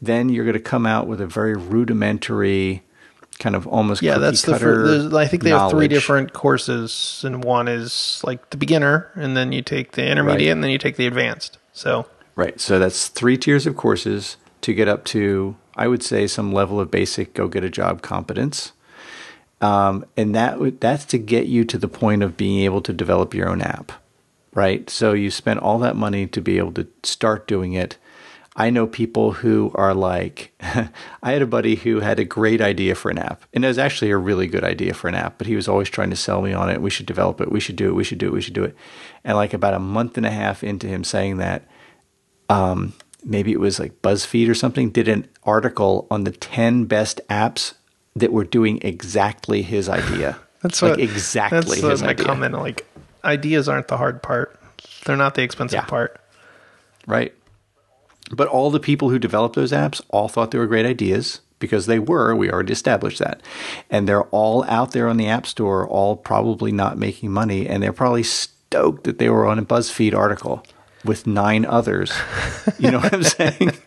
[0.00, 2.82] Then you're going to come out with a very rudimentary,
[3.40, 4.52] kind of almost Yeah, that's the.
[4.52, 9.10] cutter Fir- I think they have three different courses, and one is like the beginner,
[9.16, 10.52] and then you take the intermediate, Right.
[10.52, 11.58] and then you take the advanced.
[11.72, 12.06] So
[12.38, 12.60] Right.
[12.60, 16.78] So that's three tiers of courses to get up to, I would say, some level
[16.78, 18.70] of basic go get a job competence.
[19.60, 23.34] Um, and that that's to get you to the point of being able to develop
[23.34, 23.90] your own app.
[24.54, 24.88] Right.
[24.88, 27.98] So you spent all that money to be able to start doing it.
[28.54, 32.94] I know people who are like, I had a buddy who had a great idea
[32.94, 35.48] for an app, and it was actually a really good idea for an app, but
[35.48, 36.80] he was always trying to sell me on it.
[36.80, 37.50] We should develop it.
[37.50, 37.94] We should do it.
[37.94, 38.32] We should do it.
[38.32, 38.76] We should do it.
[39.24, 41.64] And like about a month and a half into him saying that,
[42.48, 42.92] um,
[43.24, 47.74] maybe it was like BuzzFeed or something, did an article on the 10 best apps
[48.16, 50.38] that were doing exactly his idea.
[50.62, 52.24] that's like what exactly That's his my idea.
[52.26, 52.54] comment.
[52.54, 52.86] Like
[53.24, 54.58] ideas aren't the hard part;
[55.04, 55.84] they're not the expensive Yeah.
[55.84, 56.20] part.
[57.06, 57.32] Right.
[58.30, 61.86] But all the people who developed those apps all thought they were great ideas because
[61.86, 62.34] they were.
[62.36, 63.40] We already established that.
[63.88, 67.66] And they're all out there on the App Store, all probably not making money.
[67.66, 70.62] And they're probably stoked that they were on a BuzzFeed article
[71.04, 72.12] with nine others.
[72.78, 73.72] You know what I'm saying?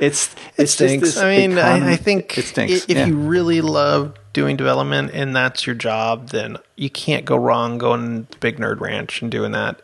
[0.00, 1.14] It's, It it's just stinks.
[1.14, 3.06] this I mean, I, I think it if yeah.
[3.06, 8.26] you really love doing development and that's your job, then you can't go wrong going
[8.26, 9.80] to Big Nerd Ranch and doing that.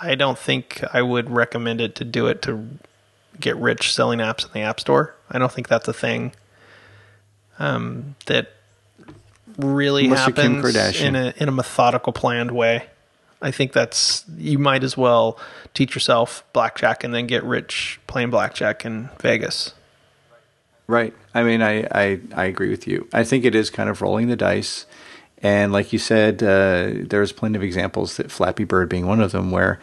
[0.00, 2.68] I don't think I would recommend it to do it to
[3.40, 5.14] get rich selling apps in the App Store.
[5.30, 6.32] I don't think that's a thing
[7.58, 8.52] um, that
[9.58, 12.86] really Unless happens in a in a methodical, planned way.
[13.42, 15.38] I think that's you might as well
[15.74, 19.74] teach yourself blackjack and then get rich playing blackjack in Vegas.
[20.86, 21.14] Right.
[21.34, 23.08] I mean, I, I, I agree with you.
[23.12, 24.86] I think it is kind of rolling the dice.
[25.38, 29.32] And like you said, uh, there's plenty of examples that Flappy Bird being one of
[29.32, 29.80] them where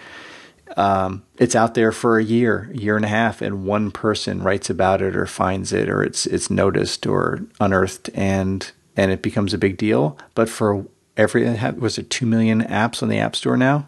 [0.77, 4.69] um, it's out there for a year, year and a half, and one person writes
[4.69, 9.53] about it or finds it or it's it's noticed or unearthed and and it becomes
[9.53, 10.17] a big deal.
[10.35, 10.85] But for
[11.19, 11.43] every
[11.77, 13.87] was it two million apps on the App Store now?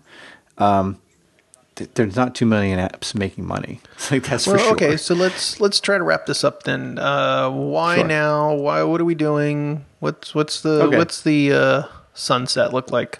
[0.58, 0.98] Um,
[1.96, 3.80] there's not two million apps making money.
[4.12, 4.74] Like that's for sure.
[4.74, 7.00] okay, so let's let's try to wrap this up then.
[7.00, 8.08] Uh, why Sure.
[8.08, 8.54] now?
[8.56, 8.84] Why?
[8.84, 9.86] What are we doing?
[10.00, 10.98] What's what's the Okay.
[10.98, 13.20] what's the uh, sunset look like?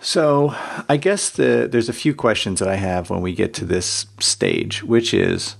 [0.00, 0.54] So,
[0.88, 4.06] I guess the there's a few questions that I have when we get to this
[4.20, 5.56] stage, which is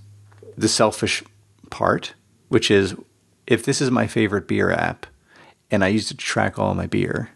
[0.57, 1.23] the selfish
[1.71, 2.15] part,
[2.49, 2.95] which is
[3.47, 5.07] if this is my favorite beer app
[5.71, 7.31] and I used it to track all my beer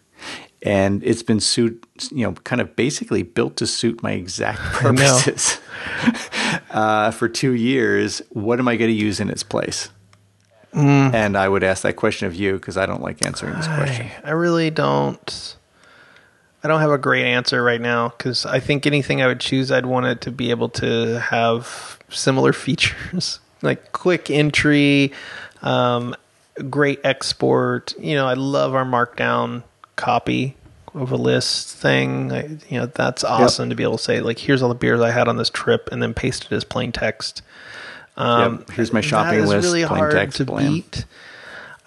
[0.61, 5.59] and it's been suit you know kind of basically built to suit my exact purposes
[6.71, 9.89] uh, for two years, what am I going to use in its place?
[10.73, 11.13] Mm.
[11.13, 14.07] And I would ask that question of you because I don't like answering this question.
[14.23, 15.55] I, I really don't.
[16.63, 19.71] I don't have a great answer right now because I think anything I would choose,
[19.71, 25.13] I'd want it to be able to have similar features like quick entry,
[25.61, 26.15] um,
[26.69, 27.93] great export.
[27.99, 29.63] You know, I love our markdown
[29.95, 30.55] copy
[30.93, 32.31] of a list thing.
[32.31, 35.01] I, you know, that's awesome to be able to say like, here's all the beers
[35.01, 37.41] I had on this trip, and then paste it as plain text.
[38.17, 38.69] Um, Yep.
[38.71, 40.71] Here's my shopping that is list, Really plain hard text, to blam.
[40.73, 41.05] beat.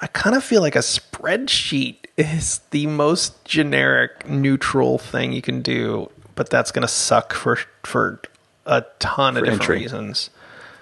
[0.00, 5.62] I kind of feel like a spreadsheet is the most generic, neutral thing you can
[5.62, 8.20] do, but that's going to suck for for
[8.66, 9.78] a ton of different entry.
[9.78, 10.30] reasons.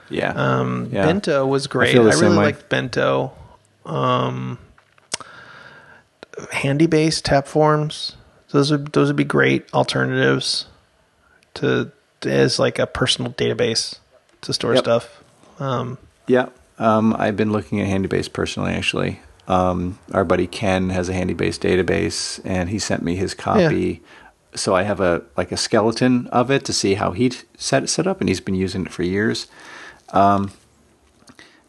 [0.08, 0.32] Yeah.
[0.32, 1.04] Um, Yeah.
[1.06, 1.94] Bento was great.
[1.94, 3.32] I, the really liked Bento.
[3.86, 4.58] Um,
[6.52, 8.16] handy base tap forms.
[8.50, 10.66] Those are those would be great alternatives
[11.54, 11.90] to
[12.24, 13.98] as like a personal database
[14.42, 14.84] to store Yep.
[14.84, 15.22] stuff.
[15.58, 16.46] Um, Yeah,
[16.78, 18.72] um, I've been looking at Handybase personally.
[18.72, 24.02] Actually, um, our buddy Ken has a Handybase database, and he sent me his copy.
[24.54, 27.88] So I have a like a skeleton of it to see how he set it
[27.88, 29.46] set up, and he's been using it for years.
[30.12, 30.52] Um,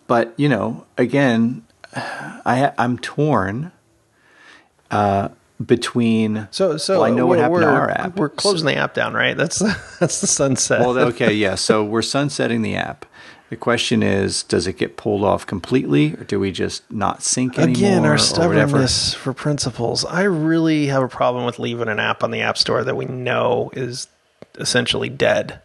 [0.07, 1.63] but you know, again,
[2.45, 3.71] I I'm torn.
[4.91, 5.29] Uh,
[5.63, 6.47] between.
[6.51, 8.17] So, so Well, I know what happened to our app.
[8.17, 9.35] We're closing the app down, right?
[9.35, 9.59] That's
[9.99, 10.81] that's the sunset.
[10.81, 11.55] Well, okay, yeah.
[11.55, 13.05] So we're sunsetting the app.
[13.49, 17.59] The question is, does it get pulled off completely, or do we just not sync
[17.59, 17.75] anymore?
[17.75, 20.03] Again, our stubbornness for principles.
[20.03, 23.05] I really have a problem with leaving an app on the App Store that we
[23.05, 24.07] know is
[24.55, 25.61] essentially dead.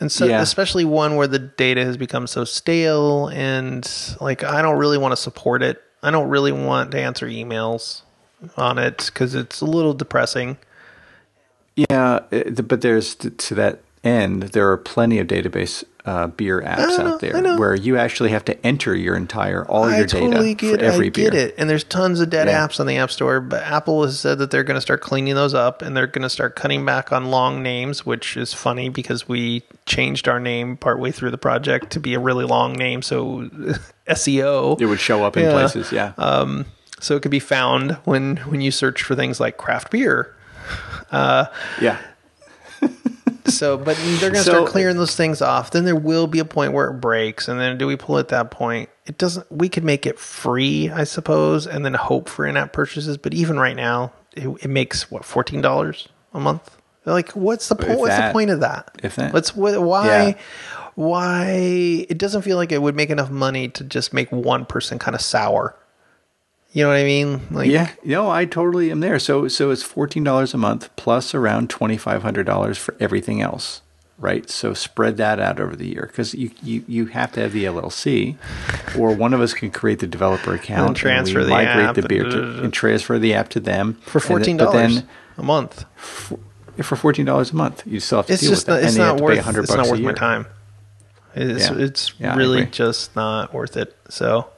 [0.00, 0.40] And so, Yeah.
[0.40, 3.88] especially one where the data has become so stale, and
[4.20, 5.82] like I don't really want to support it.
[6.02, 8.02] I don't really want to answer emails
[8.56, 10.56] on it because it's a little depressing.
[11.74, 12.20] Yeah,
[12.62, 17.20] but there's to that end, there are plenty of database uh, beer apps know, out
[17.20, 20.80] there where you actually have to enter your entire all I your totally data get,
[20.80, 21.54] for every I get it.
[21.58, 22.66] And there's tons of dead Yeah.
[22.66, 25.34] apps on the App Store, but Apple has said that they're going to start cleaning
[25.34, 28.88] those up and they're going to start cutting back on long names, which is funny
[28.88, 33.02] because we changed our name partway through the project to be a really long name.
[33.02, 33.42] So
[34.08, 34.80] SEO.
[34.80, 35.52] It would show up in Yeah.
[35.52, 35.92] places.
[35.92, 36.64] Yeah, Um,
[37.00, 40.34] so it could be found when, when you search for things like craft beer.
[41.12, 41.98] yeah.
[43.48, 45.70] So, but they're going to So- start clearing those things off.
[45.70, 48.28] Then there will be a point where it breaks, and then do we pull at
[48.28, 48.88] that point?
[49.06, 49.50] It doesn't.
[49.50, 53.16] We could make it free, I suppose, and then hope for in-app purchases.
[53.16, 56.76] But even right now, it, it makes what fourteen dollars a month.
[57.04, 57.98] Like, what's the point?
[57.98, 58.90] What's the point of that?
[59.02, 59.32] If that.
[59.32, 60.06] What's what, why?
[60.06, 60.34] Yeah.
[60.94, 64.98] Why it doesn't feel like it would make enough money to just make one person
[64.98, 65.76] kind of sour.
[66.72, 67.40] You know what I mean?
[67.50, 69.18] Like, Yeah, no, I totally am there.
[69.18, 73.40] So, so it's fourteen dollars a month plus around twenty five hundred dollars for everything
[73.40, 73.80] else,
[74.18, 74.48] right?
[74.50, 77.64] So spread that out over the year because you, you you have to have the
[77.64, 78.36] LLC,
[78.98, 82.02] or one of us can create the developer account transfer we the migrate app the
[82.02, 85.02] beer and- to, and transfer the app to them for fourteen dollars
[85.38, 85.86] a month.
[85.96, 88.96] for fourteen dollars a month, you still have to it's deal with not, that, it's
[88.96, 90.46] and not worth it's not worth my time
[91.34, 91.76] it's Yeah.
[91.78, 94.48] it's Yeah, really just not worth it so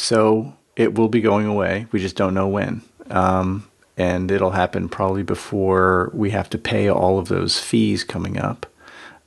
[0.00, 1.86] So it will be going away.
[1.92, 2.82] We just don't know when.
[3.10, 8.38] Um, and it'll happen probably before we have to pay all of those fees coming
[8.38, 8.66] up.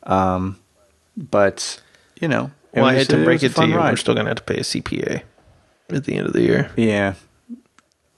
[0.03, 0.57] Um,
[1.15, 1.79] but
[2.19, 3.91] you know, it well i was- hate to break was a it to you ride.
[3.91, 5.21] we're still gonna have to pay a cpa
[5.89, 7.13] at the end of the year Yeah.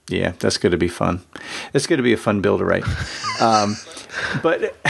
[0.08, 1.24] Yeah, that's going to be fun.
[1.74, 2.84] It's going to be a fun bill to write.
[3.40, 3.76] um,
[4.40, 4.76] but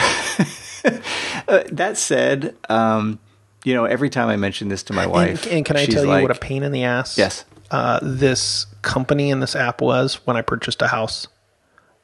[1.48, 3.18] uh, that said, um,
[3.64, 6.05] you know, every time I mention this to my wife, and, and can i tell
[6.05, 7.47] you what a pain in the ass Yes.
[7.70, 11.26] Uh, this company and this app was when i purchased a house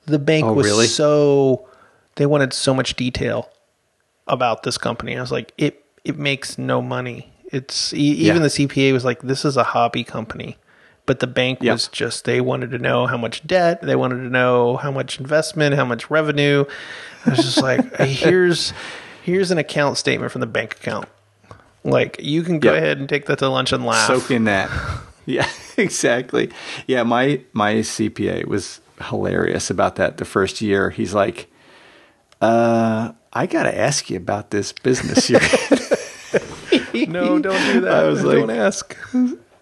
[0.06, 0.86] the bank Oh, was really?
[0.86, 1.68] so
[2.16, 3.48] they wanted so much detail
[4.26, 8.43] about this company i was like it it makes no money it's e- even Yeah.
[8.43, 10.56] the cpa was like this is a hobby company
[11.06, 11.72] but the bank Yep.
[11.72, 15.18] was just they wanted to know how much debt they wanted to know how much
[15.20, 16.64] investment how much revenue
[17.26, 18.72] i was just like here's
[19.22, 21.09] here's an account statement from the bank account
[21.84, 22.82] like you can go Yep.
[22.82, 24.70] ahead and take that to lunch and laugh soak in that.
[25.27, 26.51] Yeah, exactly.
[26.89, 30.90] Yeah, my my CPA was hilarious about that the first year.
[30.90, 31.49] He's like,
[32.40, 35.40] uh, I got to ask you about this business you're
[36.93, 37.12] in.
[37.12, 38.97] no don't do that I was like- don't ask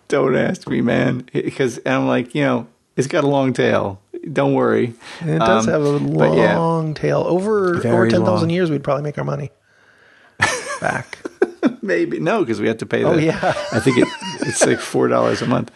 [0.09, 1.28] Don't ask me, man.
[1.32, 2.66] Because I'm like, you know,
[2.97, 4.01] it's got a long tail.
[4.32, 4.95] Don't worry.
[5.20, 6.59] it does Um, have a but yeah.
[6.59, 9.51] long tail over over 10,000 years we'd probably make our money
[10.81, 11.19] back
[11.82, 13.03] Maybe no, because we have to pay.
[13.03, 13.39] The, Oh, yeah.
[13.73, 14.09] I think it,
[14.43, 15.70] it's like four dollars a month.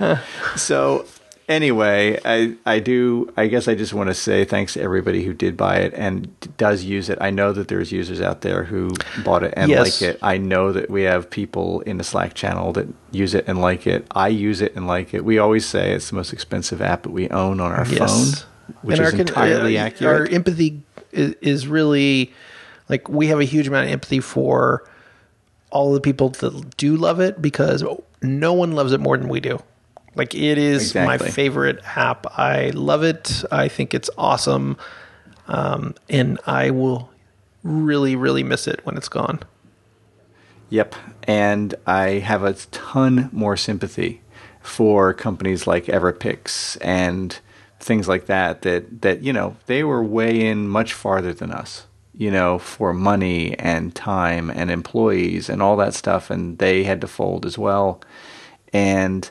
[0.56, 1.06] so
[1.48, 3.32] anyway, I I do.
[3.36, 6.28] I guess I just want to say thanks to everybody who did buy it and
[6.56, 7.18] does use it.
[7.20, 8.92] I know that there's users out there who
[9.24, 10.00] bought it and Yes.
[10.00, 10.18] like it.
[10.22, 13.86] I know that we have people in the Slack channel that use it and like
[13.86, 14.06] it.
[14.12, 15.24] I use it and like it.
[15.24, 18.32] We always say it's the most expensive app that we own on our phone,
[18.82, 20.20] which And is our entirely uh, accurate.
[20.20, 20.82] Our empathy
[21.12, 22.32] is, is really
[22.88, 24.88] like we have a huge amount of empathy for
[25.74, 27.84] all the people that do love it because
[28.22, 29.58] no one loves it more than we do.
[30.14, 32.26] Like it is my favorite app.
[32.38, 33.42] I love it.
[33.50, 34.76] I think it's awesome,
[35.48, 37.10] um, and I will
[37.64, 39.40] really, really miss it when it's gone.
[40.70, 40.94] Yep.
[41.24, 44.22] And I have a ton more sympathy
[44.62, 47.38] for companies like Everpix and
[47.80, 51.86] things like that that that you know, they were way in much farther than us,
[52.16, 57.00] you know, for money and time and employees and all that stuff and they had
[57.00, 58.00] to fold as well.
[58.72, 59.28] And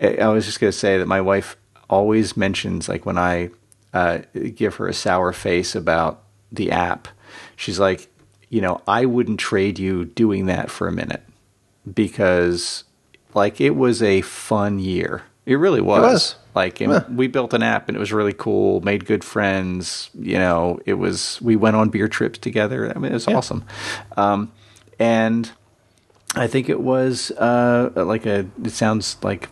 [0.00, 1.56] I was just going to say that my wife
[1.90, 3.50] always mentions like when I
[3.92, 4.20] uh,
[4.54, 7.08] give her a sour face about the app,
[7.56, 8.08] she's like,
[8.48, 11.22] you know, I wouldn't trade you doing that for a minute
[11.92, 12.84] because
[13.34, 15.22] like it was a fun year.
[15.44, 16.02] It really was.
[16.02, 16.34] was.
[16.54, 17.04] Like Yeah.
[17.10, 20.94] we built an app and it was really cool, made good friends, you know, it
[20.94, 22.92] was we went on beer trips together.
[22.94, 23.64] I mean, it was awesome.
[24.16, 24.52] Um,
[24.98, 25.50] and
[26.36, 28.46] I think it was uh, like a.
[28.64, 29.48] It sounds like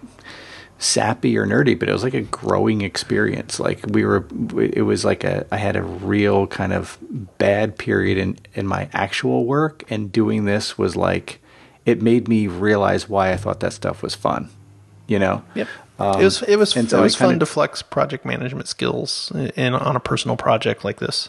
[0.79, 3.61] sappy or nerdy, but it was like a growing experience.
[3.61, 4.27] Like we were,
[4.59, 6.97] it was like a, I had a real kind of
[7.37, 11.43] bad period in, in my actual work and doing this was like,
[11.85, 14.49] it made me realize why I thought that stuff was fun,
[15.11, 15.43] you know?
[15.55, 15.69] Yep.
[15.99, 18.69] Um, it was, it was, it so was I kinda- fun to flex project management
[18.69, 21.29] skills in, on a personal project like this.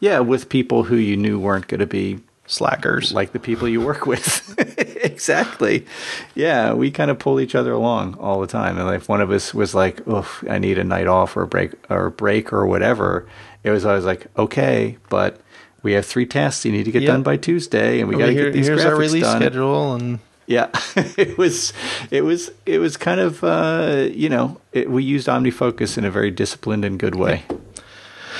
[0.00, 0.18] Yeah.
[0.20, 3.12] With people who you knew weren't going to be Slackers.
[3.14, 4.54] like the people you work with.
[5.02, 5.86] exactly.
[6.34, 8.76] Yeah, we kind of pull each other along all the time.
[8.78, 11.46] And if one of us was like, "Oof, I need a night off or a
[11.46, 13.26] break or a break or whatever,"
[13.62, 15.40] it was always like, "Okay, but
[15.82, 17.10] we have three tasks you need to get Yep.
[17.12, 19.94] done by Tuesday, and we got to get these here's graphics our release done." schedule
[19.94, 20.18] and
[20.52, 20.68] Yeah,
[21.16, 21.72] it was,
[22.10, 26.10] it was, it was kind of, uh, you know, it, we used OmniFocus in a
[26.10, 27.44] very disciplined and good way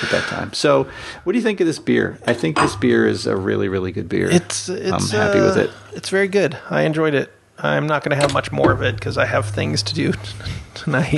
[0.03, 0.53] at that time.
[0.53, 0.87] So,
[1.23, 2.19] what do you think of this beer?
[2.27, 4.29] I think this beer is a really, really good beer.
[4.29, 5.71] It's it's I'm happy with uh, it.
[5.93, 6.55] It's very good.
[6.69, 7.31] I enjoyed it.
[7.57, 10.13] I'm not going to have much more of it because I have things to do
[10.75, 11.11] tonight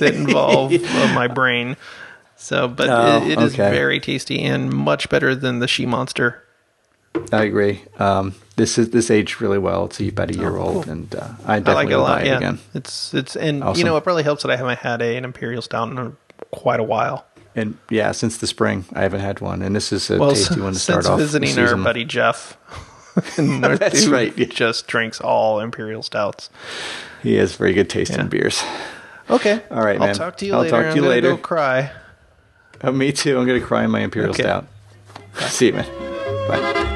[0.00, 1.76] that involve uh, my brain.
[2.36, 3.70] So, but Oh, it, it is okay.
[3.70, 6.42] very tasty and much better than the She Monster.
[7.32, 7.82] I agree.
[7.98, 9.84] Um, this is this aged really well.
[9.86, 12.08] It's about a year old, and uh, I I definitely like it a lot.
[12.18, 12.58] buy it Yeah, again.
[12.74, 15.62] it's it's and you know it really helps that I haven't had a, an imperial
[15.62, 16.12] stout in a,
[16.52, 17.26] quite a while.
[17.54, 20.60] And yeah, since the spring, I haven't had one, and this is a Well, tasty
[20.60, 21.18] one to start off.
[21.18, 22.56] visiting our buddy Jeff.
[23.38, 24.44] That's right, yeah.
[24.46, 26.50] Just drinks all imperial stouts.
[27.22, 28.20] He has very good taste Yeah.
[28.20, 28.62] in beers.
[29.30, 29.62] Okay.
[29.70, 30.14] All right, I'll man.
[30.14, 30.70] talk to you I'll later.
[30.70, 31.30] talk to I'm you gonna later.
[31.30, 31.90] Go cry.
[32.82, 33.38] Uh, me too.
[33.38, 34.42] I'm gonna cry in my imperial Okay.
[34.42, 34.66] stout.
[35.48, 35.86] See you, man.
[36.48, 36.92] Bye.